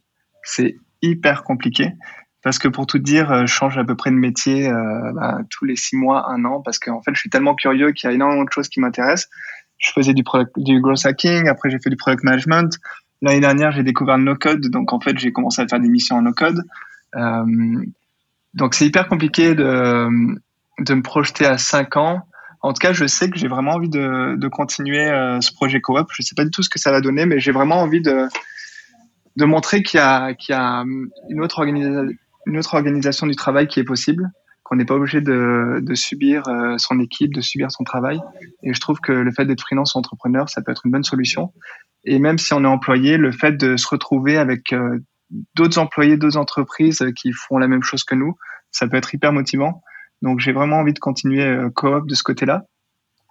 c'est 0.42 0.76
hyper 1.02 1.44
compliqué 1.44 1.92
parce 2.44 2.58
que 2.58 2.68
pour 2.68 2.86
tout 2.86 2.98
dire, 2.98 3.32
euh, 3.32 3.46
je 3.46 3.52
change 3.52 3.78
à 3.78 3.84
peu 3.84 3.96
près 3.96 4.10
de 4.10 4.16
métier 4.16 4.68
euh, 4.68 5.12
bah, 5.14 5.38
tous 5.48 5.64
les 5.64 5.76
six 5.76 5.96
mois, 5.96 6.30
un 6.30 6.44
an, 6.44 6.60
parce 6.60 6.78
qu'en 6.78 7.00
fait, 7.00 7.12
je 7.14 7.20
suis 7.20 7.30
tellement 7.30 7.54
curieux 7.54 7.92
qu'il 7.92 8.08
y 8.08 8.12
a 8.12 8.14
énormément 8.14 8.44
de 8.44 8.52
choses 8.52 8.68
qui 8.68 8.80
m'intéressent. 8.80 9.30
Je 9.78 9.90
faisais 9.92 10.12
du, 10.12 10.22
product, 10.22 10.52
du 10.58 10.78
growth 10.80 11.06
hacking, 11.06 11.48
après 11.48 11.70
j'ai 11.70 11.78
fait 11.82 11.88
du 11.88 11.96
product 11.96 12.22
management. 12.22 12.78
L'année 13.22 13.40
dernière, 13.40 13.72
j'ai 13.72 13.82
découvert 13.82 14.18
le 14.18 14.24
no-code, 14.24 14.68
donc 14.68 14.92
en 14.92 15.00
fait, 15.00 15.18
j'ai 15.18 15.32
commencé 15.32 15.62
à 15.62 15.66
faire 15.66 15.80
des 15.80 15.88
missions 15.88 16.16
en 16.16 16.22
no-code. 16.22 16.62
Euh, 17.16 17.82
donc 18.52 18.74
c'est 18.74 18.86
hyper 18.86 19.08
compliqué 19.08 19.54
de, 19.54 20.06
de 20.78 20.94
me 20.94 21.02
projeter 21.02 21.46
à 21.46 21.58
5 21.58 21.96
ans. 21.96 22.22
En 22.62 22.72
tout 22.72 22.80
cas, 22.80 22.92
je 22.92 23.06
sais 23.06 23.28
que 23.28 23.38
j'ai 23.38 23.48
vraiment 23.48 23.72
envie 23.72 23.90
de, 23.90 24.48
continuer 24.48 25.06
euh, 25.06 25.40
ce 25.40 25.52
projet 25.52 25.80
coop. 25.80 26.08
Je 26.12 26.22
sais 26.22 26.34
pas 26.34 26.44
du 26.44 26.50
tout 26.50 26.62
ce 26.62 26.70
que 26.70 26.78
ça 26.78 26.90
va 26.90 27.00
donner, 27.00 27.26
mais 27.26 27.38
j'ai 27.38 27.52
vraiment 27.52 27.76
envie 27.76 28.00
de, 28.00 28.26
montrer 29.36 29.82
qu'il 29.82 30.00
y 30.00 30.02
a, 30.02 30.84
une 31.28 31.40
autre, 31.42 32.74
organisation 32.74 33.26
du 33.26 33.36
travail 33.36 33.66
qui 33.66 33.80
est 33.80 33.84
possible, 33.84 34.30
qu'on 34.62 34.76
n'est 34.76 34.86
pas 34.86 34.94
obligé 34.94 35.20
de, 35.20 35.80
de 35.82 35.94
subir 35.94 36.48
euh, 36.48 36.78
son 36.78 37.00
équipe, 37.00 37.34
de 37.34 37.42
subir 37.42 37.70
son 37.70 37.84
travail. 37.84 38.18
Et 38.62 38.72
je 38.72 38.80
trouve 38.80 38.98
que 39.00 39.12
le 39.12 39.30
fait 39.30 39.44
d'être 39.44 39.60
freelance 39.60 39.94
ou 39.94 39.98
entrepreneur, 39.98 40.48
ça 40.48 40.62
peut 40.62 40.72
être 40.72 40.86
une 40.86 40.92
bonne 40.92 41.04
solution. 41.04 41.52
Et 42.04 42.18
même 42.18 42.38
si 42.38 42.54
on 42.54 42.64
est 42.64 42.68
employé, 42.68 43.16
le 43.16 43.32
fait 43.32 43.52
de 43.52 43.76
se 43.76 43.88
retrouver 43.88 44.38
avec 44.38 44.72
euh, 44.72 44.98
d'autres 45.54 45.78
employés, 45.78 46.16
d'autres 46.16 46.36
entreprises 46.36 47.04
qui 47.16 47.32
font 47.32 47.58
la 47.58 47.68
même 47.68 47.82
chose 47.82 48.04
que 48.04 48.14
nous, 48.14 48.36
ça 48.70 48.88
peut 48.88 48.96
être 48.96 49.14
hyper 49.14 49.32
motivant. 49.32 49.82
Donc 50.24 50.40
j'ai 50.40 50.52
vraiment 50.52 50.78
envie 50.78 50.94
de 50.94 50.98
continuer 50.98 51.44
euh, 51.44 51.68
coop 51.68 52.08
de 52.08 52.14
ce 52.14 52.22
côté-là. 52.22 52.64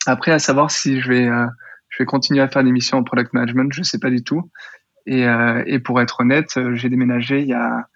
Après, 0.05 0.31
à 0.31 0.37
savoir 0.37 0.69
si 0.69 1.01
je 1.01 1.09
vais, 1.09 1.27
euh, 1.27 1.47
je 1.89 1.97
vais 1.97 2.05
continuer 2.05 2.39
à 2.39 2.47
faire 2.47 2.63
des 2.63 2.71
missions 2.71 2.99
en 2.99 3.03
product 3.03 3.33
management, 3.33 3.73
je 3.73 3.81
sais 3.81 3.97
pas 3.97 4.11
du 4.11 4.23
tout. 4.23 4.51
Et, 5.07 5.27
euh, 5.27 5.63
et 5.65 5.79
pour 5.79 5.99
être 6.01 6.21
honnête, 6.21 6.57
j'ai 6.75 6.89
déménagé 6.89 7.41
il 7.41 7.47
y 7.47 7.53
a 7.53 7.87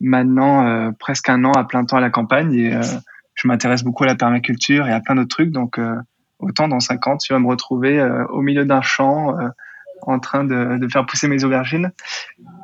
maintenant 0.00 0.92
presque 1.00 1.28
un 1.28 1.44
an 1.44 1.50
à 1.52 1.64
plein 1.64 1.84
temps 1.84 1.96
à 1.96 2.00
la 2.00 2.08
campagne 2.08 2.54
et 2.54 2.80
je 3.34 3.48
m'intéresse 3.48 3.82
beaucoup 3.82 4.04
à 4.04 4.06
la 4.06 4.14
permaculture 4.14 4.86
et 4.86 4.92
à 4.92 5.00
plein 5.00 5.16
d'autres 5.16 5.28
trucs. 5.28 5.50
Donc 5.50 5.80
autant 6.38 6.68
dans 6.68 6.78
50, 6.78 7.14
ans, 7.14 7.16
tu 7.18 7.32
vas 7.32 7.40
me 7.40 7.48
retrouver 7.48 8.00
au 8.30 8.40
milieu 8.40 8.64
d'un 8.64 8.80
champ 8.80 9.36
en 10.02 10.20
train 10.20 10.44
de, 10.44 10.78
de, 10.78 10.88
faire 10.88 11.04
pousser 11.04 11.26
mes 11.26 11.42
aubergines. 11.42 11.90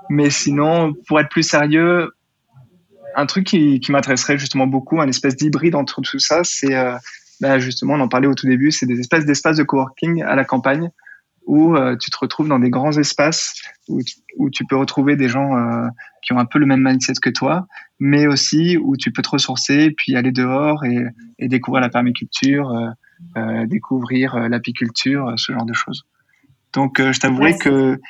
Mais 0.08 0.30
sinon, 0.30 0.94
pour 1.08 1.18
être 1.18 1.28
plus 1.28 1.42
sérieux, 1.42 2.12
un 3.16 3.27
truc 3.27 3.46
qui, 3.46 3.81
qui 3.81 3.92
m'intéresserait 3.92 4.38
justement 4.38 4.66
beaucoup, 4.66 5.00
un 5.00 5.09
espèce 5.09 5.37
d'hybride 5.37 5.74
entre 5.74 6.00
tout 6.00 6.18
ça, 6.18 6.44
c'est 6.44 6.74
euh, 6.74 6.96
bah 7.40 7.59
justement, 7.59 7.94
on 7.94 8.00
en 8.00 8.09
parlait 8.09 8.27
au 8.27 8.35
tout 8.35 8.46
début, 8.46 8.70
c'est 8.70 8.87
des 8.87 9.00
espèces 9.00 9.24
d'espaces 9.24 9.57
de 9.57 9.62
coworking 9.62 10.22
à 10.22 10.35
la 10.35 10.44
campagne 10.44 10.90
où 11.46 11.77
euh, 11.77 11.96
tu 11.96 12.11
te 12.11 12.16
retrouves 12.18 12.48
dans 12.48 12.59
des 12.59 12.70
grands 12.70 12.96
espaces 12.96 13.61
où 13.88 14.03
tu, 14.03 14.14
où 14.38 14.48
tu 14.48 14.64
peux 14.64 14.77
retrouver 14.77 15.14
des 15.14 15.29
gens 15.29 15.57
euh, 15.57 15.87
qui 16.22 16.33
ont 16.33 16.38
un 16.38 16.46
peu 16.46 16.59
le 16.59 16.64
même 16.64 16.83
mindset 16.83 17.14
que 17.20 17.29
toi, 17.29 17.66
mais 18.00 18.27
aussi 18.27 18.79
où 18.79 18.96
tu 18.96 19.12
peux 19.12 19.20
te 19.20 19.29
ressourcer, 19.29 19.90
puis 19.90 20.16
aller 20.16 20.33
dehors 20.33 20.85
et, 20.85 21.05
et 21.38 21.48
découvrir 21.48 21.83
la 21.83 21.90
permaculture, 21.90 22.72
découvrir 23.66 24.48
l'apiculture, 24.48 25.35
ce 25.37 25.53
genre 25.53 25.66
de 25.66 25.74
choses. 25.74 26.07
Donc, 26.72 26.98
je 26.98 27.20
t'avouerai 27.20 27.59
que 27.59 28.00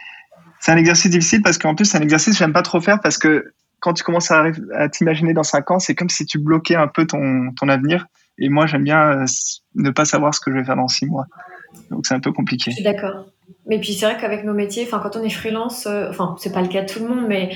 c'est 0.61 0.71
un 0.71 0.77
exercice 0.77 1.11
difficile 1.11 1.43
parce 1.43 1.59
qu'en 1.59 1.75
plus, 1.75 1.87
c'est 1.87 1.99
un 1.99 2.03
exercice 2.03 2.35
que 2.35 2.39
j'aime 2.39 2.53
pas 2.53 2.63
trop 2.63 2.81
faire 2.81 3.01
parce 3.01 3.19
que 3.19 3.53
quand 3.85 3.93
tu 3.93 4.03
commences 4.03 4.31
à, 4.31 4.47
à 4.73 4.89
t'imaginer 4.89 5.35
dans 5.35 5.43
cinq 5.43 5.71
ans, 5.71 5.79
c'est 5.79 5.95
comme 5.95 6.09
si 6.09 6.25
tu 6.25 6.39
bloquais 6.39 6.75
un 6.75 6.89
peu 6.89 7.07
ton, 7.07 7.53
ton 7.53 7.69
avenir. 7.69 8.07
Et 8.39 8.49
moi, 8.49 8.65
j'aime 8.65 8.83
bien 8.83 9.11
euh, 9.11 9.25
ne 9.75 9.91
pas 9.91 10.07
savoir 10.07 10.35
ce 10.35 10.41
que 10.41 10.51
je 10.51 10.57
vais 10.57 10.65
faire 10.65 10.77
dans 10.77 10.89
six 10.89 11.05
mois. 11.05 11.27
Donc, 11.91 12.07
c'est 12.07 12.15
un 12.15 12.21
peu 12.21 12.33
compliqué. 12.33 12.71
Je 12.71 12.77
suis 12.77 12.83
d'accord. 12.83 13.27
Mais 13.67 13.79
puis, 13.79 13.93
c'est 13.93 14.07
vrai 14.07 14.17
qu'avec 14.19 14.43
nos 14.43 14.55
métiers, 14.55 14.85
enfin, 14.87 15.01
quand 15.01 15.17
on 15.17 15.23
est 15.23 15.29
freelance, 15.29 15.87
euh, 15.87 16.09
enfin, 16.09 16.35
c'est 16.39 16.51
pas 16.51 16.63
le 16.63 16.69
cas 16.69 16.81
de 16.81 16.91
tout 16.91 17.01
le 17.01 17.09
monde, 17.09 17.27
mais 17.29 17.55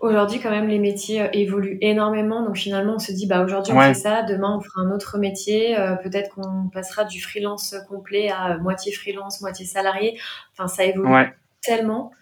aujourd'hui, 0.00 0.40
quand 0.40 0.48
même, 0.48 0.66
les 0.66 0.78
métiers 0.78 1.20
euh, 1.20 1.28
évoluent 1.34 1.76
énormément. 1.82 2.42
Donc, 2.42 2.56
finalement, 2.56 2.94
on 2.94 2.98
se 2.98 3.12
dit, 3.12 3.26
bah, 3.26 3.44
aujourd'hui, 3.44 3.74
on 3.74 3.80
fait 3.80 3.92
ça, 3.92 4.22
demain, 4.22 4.56
on 4.56 4.62
fera 4.62 4.80
un 4.80 4.90
autre 4.92 5.18
métier. 5.18 5.76
peut-être 6.02 6.30
qu'on 6.30 6.70
passera 6.72 7.04
du 7.04 7.20
freelance 7.20 7.76
complet 7.86 8.30
à 8.30 8.56
moitié 8.56 8.92
freelance, 8.92 9.42
moitié 9.42 9.66
salarié. 9.66 10.18
Enfin, 10.54 10.68
ça 10.68 10.84
évolue 10.84 11.12
tellement 11.60 12.12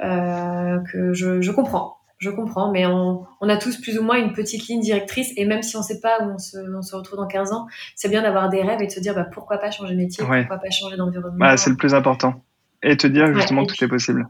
que 0.00 1.12
je, 1.12 1.40
je 1.40 1.52
comprends 1.52 1.95
je 2.18 2.30
comprends, 2.30 2.70
mais 2.70 2.86
on, 2.86 3.26
a 3.42 3.56
tous 3.56 3.80
plus 3.80 3.98
ou 3.98 4.02
moins 4.02 4.16
une 4.16 4.32
petite 4.32 4.66
ligne 4.68 4.80
directrice, 4.80 5.32
et 5.36 5.44
même 5.44 5.62
si 5.62 5.76
on 5.76 5.80
ne 5.80 5.84
sait 5.84 6.00
pas 6.00 6.22
où 6.22 6.30
on 6.30 6.38
se, 6.38 6.96
retrouve 6.96 7.18
dans 7.18 7.26
15 7.26 7.52
ans, 7.52 7.66
c'est 7.94 8.08
bien 8.08 8.22
d'avoir 8.22 8.48
des 8.48 8.62
rêves 8.62 8.80
et 8.80 8.86
de 8.86 8.92
se 8.92 9.00
dire 9.00 9.14
bah, 9.14 9.24
pourquoi 9.24 9.58
pas 9.58 9.70
changer 9.70 9.94
de 9.94 9.98
métier, 9.98 10.24
pourquoi 10.24 10.56
pas 10.56 10.70
changer 10.70 10.96
d'environnement. 10.96 11.38
Bah, 11.38 11.56
c'est 11.56 11.70
le 11.70 11.76
plus 11.76 11.94
important. 11.94 12.42
Et 12.82 12.96
te 12.96 13.06
dire 13.06 13.32
justement 13.34 13.64
que 13.64 13.74
tout 13.74 13.84
est 13.84 13.88
possible. 13.88 14.28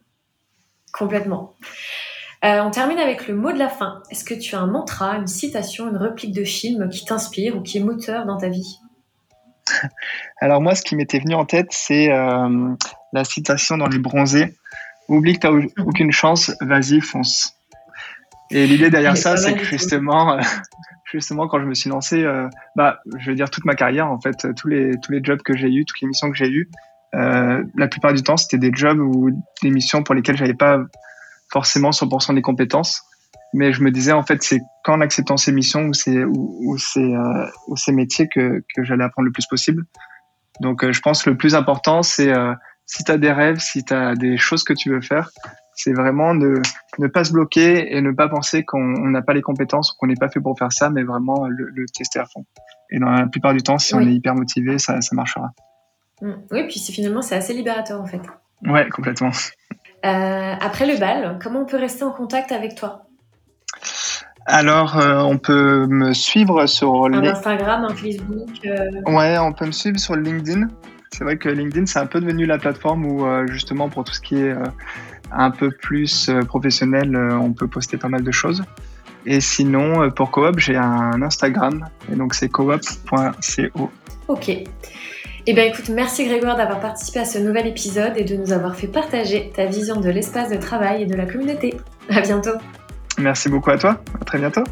Complètement. 0.92 1.54
Euh, 2.44 2.60
on 2.62 2.70
termine 2.70 2.98
avec 2.98 3.28
le 3.28 3.34
mot 3.34 3.52
de 3.52 3.58
la 3.58 3.68
fin. 3.68 4.02
Est-ce 4.10 4.24
que 4.24 4.34
tu 4.34 4.54
as 4.54 4.60
un 4.60 4.66
mantra, 4.66 5.16
une 5.16 5.26
citation, 5.26 5.88
une 5.88 5.96
réplique 5.96 6.34
de 6.34 6.44
film 6.44 6.88
qui 6.90 7.04
t'inspire 7.04 7.56
ou 7.56 7.62
qui 7.62 7.78
est 7.78 7.82
moteur 7.82 8.26
dans 8.26 8.36
ta 8.36 8.48
vie? 8.48 8.78
Alors 10.40 10.60
moi, 10.60 10.74
ce 10.74 10.82
qui 10.82 10.96
m'était 10.96 11.18
venu 11.18 11.34
en 11.34 11.44
tête, 11.44 11.68
c'est 11.70 12.10
euh, 12.12 12.74
la 13.12 13.24
citation 13.24 13.78
dans 13.78 13.86
Les 13.86 13.98
Bronzés. 13.98 14.54
Oublie 15.08 15.38
que 15.38 15.46
tu 15.46 15.72
n'as 15.76 15.84
aucune 15.84 16.12
chance, 16.12 16.52
vas-y, 16.60 17.00
fonce. 17.00 17.55
Et 18.50 18.66
l'idée 18.66 18.90
derrière 18.90 19.16
ça, 19.16 19.36
c'est 19.36 19.54
que 19.54 19.64
justement, 19.64 20.34
euh, 20.34 20.40
justement, 21.12 21.48
quand 21.48 21.60
je 21.60 21.66
me 21.66 21.74
suis 21.74 21.90
lancé, 21.90 22.22
euh, 22.22 22.48
bah, 22.76 23.00
je 23.18 23.30
veux 23.30 23.36
dire 23.36 23.50
toute 23.50 23.64
ma 23.64 23.74
carrière, 23.74 24.10
en 24.10 24.20
fait, 24.20 24.46
tous 24.54 24.68
les 24.68 24.92
tous 25.02 25.12
les 25.12 25.20
jobs 25.22 25.42
que 25.42 25.56
j'ai 25.56 25.68
eu, 25.68 25.84
toutes 25.84 26.00
les 26.00 26.08
missions 26.08 26.30
que 26.30 26.36
j'ai 26.36 26.48
eues, 26.48 26.68
euh, 27.14 27.62
la 27.76 27.88
plupart 27.88 28.12
du 28.12 28.22
temps, 28.22 28.36
c'était 28.36 28.58
des 28.58 28.70
jobs 28.72 28.98
ou 28.98 29.30
des 29.62 29.70
missions 29.70 30.02
pour 30.02 30.14
lesquelles 30.14 30.36
j'avais 30.36 30.54
pas 30.54 30.78
forcément 31.50 31.90
100% 31.90 32.34
des 32.34 32.42
compétences. 32.42 33.02
Mais 33.54 33.72
je 33.72 33.82
me 33.82 33.90
disais, 33.90 34.12
en 34.12 34.22
fait, 34.22 34.42
c'est 34.42 34.60
qu'en 34.84 35.00
acceptant 35.00 35.36
ces 35.36 35.52
missions 35.52 35.86
ou 35.86 35.94
ces 35.94 36.24
ou, 36.24 36.58
ou 36.64 36.78
ces 36.78 37.00
euh, 37.00 37.46
ou 37.68 37.76
ces 37.76 37.92
métiers 37.92 38.28
que 38.28 38.62
que 38.74 38.84
j'allais 38.84 39.04
apprendre 39.04 39.26
le 39.26 39.32
plus 39.32 39.46
possible. 39.46 39.84
Donc, 40.60 40.84
euh, 40.84 40.92
je 40.92 41.00
pense 41.00 41.22
que 41.22 41.30
le 41.30 41.36
plus 41.36 41.54
important, 41.54 42.02
c'est 42.02 42.32
si 42.86 43.02
tu 43.04 43.10
as 43.10 43.18
des 43.18 43.32
rêves, 43.32 43.58
si 43.58 43.84
tu 43.84 43.94
as 43.94 44.14
des 44.14 44.36
choses 44.36 44.64
que 44.64 44.72
tu 44.72 44.90
veux 44.90 45.00
faire, 45.00 45.30
c'est 45.76 45.92
vraiment 45.92 46.34
de 46.34 46.60
ne 46.98 47.06
pas 47.06 47.22
se 47.22 47.32
bloquer 47.32 47.94
et 47.94 48.00
ne 48.00 48.10
pas 48.10 48.28
penser 48.28 48.64
qu'on 48.64 48.80
n'a 48.80 49.22
pas 49.22 49.34
les 49.34 49.42
compétences 49.42 49.92
ou 49.92 49.94
qu'on 49.98 50.06
n'est 50.06 50.16
pas 50.16 50.28
fait 50.28 50.40
pour 50.40 50.58
faire 50.58 50.72
ça, 50.72 50.90
mais 50.90 51.04
vraiment 51.04 51.46
le, 51.46 51.84
tester 51.94 52.18
à 52.18 52.24
fond. 52.24 52.44
Et 52.90 52.98
dans 52.98 53.10
la 53.10 53.26
plupart 53.26 53.52
du 53.52 53.62
temps, 53.62 53.78
si 53.78 53.94
on 53.94 54.00
est 54.00 54.12
hyper 54.12 54.34
motivé, 54.34 54.78
ça, 54.78 55.00
ça 55.00 55.14
marchera. 55.14 55.50
Mm. 56.22 56.32
Oui, 56.50 56.66
puis 56.66 56.80
finalement, 56.80 57.22
c'est 57.22 57.36
assez 57.36 57.52
libérateur 57.52 58.00
en 58.00 58.06
fait. 58.06 58.22
Ouais, 58.64 58.88
complètement. 58.88 59.30
Euh, 60.04 60.54
après 60.60 60.86
le 60.86 60.98
bal, 60.98 61.38
comment 61.42 61.60
on 61.60 61.66
peut 61.66 61.76
rester 61.76 62.04
en 62.04 62.10
contact 62.10 62.52
avec 62.52 62.74
toi? 62.74 63.02
Alors, 64.46 64.96
euh, 64.98 65.20
on 65.20 65.38
peut 65.38 65.86
me 65.86 66.14
suivre 66.14 66.66
sur 66.66 67.06
un 67.06 67.24
Instagram, 67.24 67.84
un 67.84 67.94
Facebook. 67.94 68.48
Euh... 68.64 69.12
Ouais, 69.12 69.36
on 69.38 69.52
peut 69.52 69.66
me 69.66 69.72
suivre 69.72 69.98
sur 69.98 70.14
LinkedIn. 70.14 70.68
C'est 71.10 71.24
vrai 71.24 71.36
que 71.36 71.48
LinkedIn, 71.48 71.86
c'est 71.86 71.98
un 71.98 72.06
peu 72.06 72.20
devenu 72.20 72.46
la 72.46 72.56
plateforme 72.56 73.04
où, 73.06 73.26
euh, 73.26 73.46
justement, 73.48 73.88
pour 73.88 74.04
tout 74.04 74.12
ce 74.12 74.20
qui 74.20 74.36
est 74.36 74.54
un 75.32 75.50
peu 75.50 75.70
plus 75.70 76.28
euh, 76.28 76.42
professionnel, 76.42 77.14
euh, 77.14 77.38
on 77.38 77.52
peut 77.52 77.68
poster 77.68 77.96
pas 77.96 78.08
mal 78.08 78.22
de 78.22 78.30
choses. 78.30 78.62
Et 79.24 79.40
sinon, 79.40 80.02
euh, 80.02 80.10
pour 80.10 80.30
Coop, 80.30 80.58
j'ai 80.58 80.76
un 80.76 81.20
Instagram, 81.22 81.88
et 82.10 82.16
donc 82.16 82.34
c'est 82.34 82.48
coop.co. 82.48 83.90
Ok. 84.28 84.50
Eh 85.48 85.54
bien 85.54 85.64
écoute, 85.64 85.88
merci 85.90 86.26
Grégoire 86.26 86.56
d'avoir 86.56 86.80
participé 86.80 87.20
à 87.20 87.24
ce 87.24 87.38
nouvel 87.38 87.68
épisode 87.68 88.14
et 88.16 88.24
de 88.24 88.36
nous 88.36 88.52
avoir 88.52 88.74
fait 88.74 88.88
partager 88.88 89.52
ta 89.54 89.66
vision 89.66 90.00
de 90.00 90.10
l'espace 90.10 90.50
de 90.50 90.56
travail 90.56 91.02
et 91.02 91.06
de 91.06 91.14
la 91.14 91.26
communauté. 91.26 91.74
À 92.10 92.20
bientôt. 92.20 92.58
Merci 93.18 93.48
beaucoup 93.48 93.70
à 93.70 93.78
toi. 93.78 94.00
À 94.20 94.24
très 94.24 94.38
bientôt. 94.38 94.64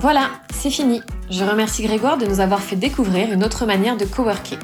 Voilà, 0.00 0.30
c'est 0.52 0.70
fini. 0.70 1.02
Je 1.30 1.44
remercie 1.44 1.84
Grégoire 1.84 2.18
de 2.18 2.26
nous 2.26 2.40
avoir 2.40 2.60
fait 2.60 2.76
découvrir 2.76 3.32
une 3.32 3.44
autre 3.44 3.64
manière 3.64 3.96
de 3.96 4.04
coworker. 4.04 4.58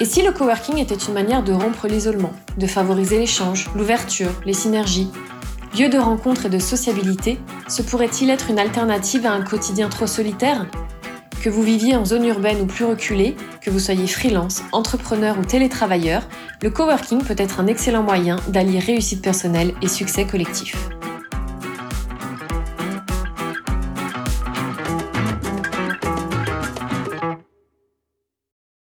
Et 0.00 0.04
si 0.04 0.22
le 0.22 0.30
coworking 0.30 0.78
était 0.78 0.94
une 0.94 1.14
manière 1.14 1.42
de 1.42 1.52
rompre 1.52 1.88
l'isolement, 1.88 2.32
de 2.56 2.68
favoriser 2.68 3.18
l'échange, 3.18 3.68
l'ouverture, 3.74 4.30
les 4.46 4.52
synergies, 4.52 5.10
lieu 5.76 5.88
de 5.88 5.98
rencontre 5.98 6.46
et 6.46 6.48
de 6.48 6.60
sociabilité, 6.60 7.40
ce 7.66 7.82
pourrait-il 7.82 8.30
être 8.30 8.48
une 8.48 8.60
alternative 8.60 9.26
à 9.26 9.32
un 9.32 9.42
quotidien 9.42 9.88
trop 9.88 10.06
solitaire? 10.06 10.66
Que 11.42 11.50
vous 11.50 11.62
viviez 11.62 11.96
en 11.96 12.04
zone 12.04 12.26
urbaine 12.26 12.60
ou 12.60 12.66
plus 12.66 12.84
reculée, 12.84 13.34
que 13.60 13.70
vous 13.70 13.80
soyez 13.80 14.06
freelance, 14.06 14.62
entrepreneur 14.70 15.36
ou 15.36 15.44
télétravailleur, 15.44 16.22
le 16.62 16.70
coworking 16.70 17.22
peut 17.22 17.36
être 17.36 17.58
un 17.58 17.66
excellent 17.66 18.04
moyen 18.04 18.36
d'allier 18.48 18.78
réussite 18.78 19.22
personnelle 19.22 19.74
et 19.82 19.88
succès 19.88 20.24
collectif. 20.24 20.76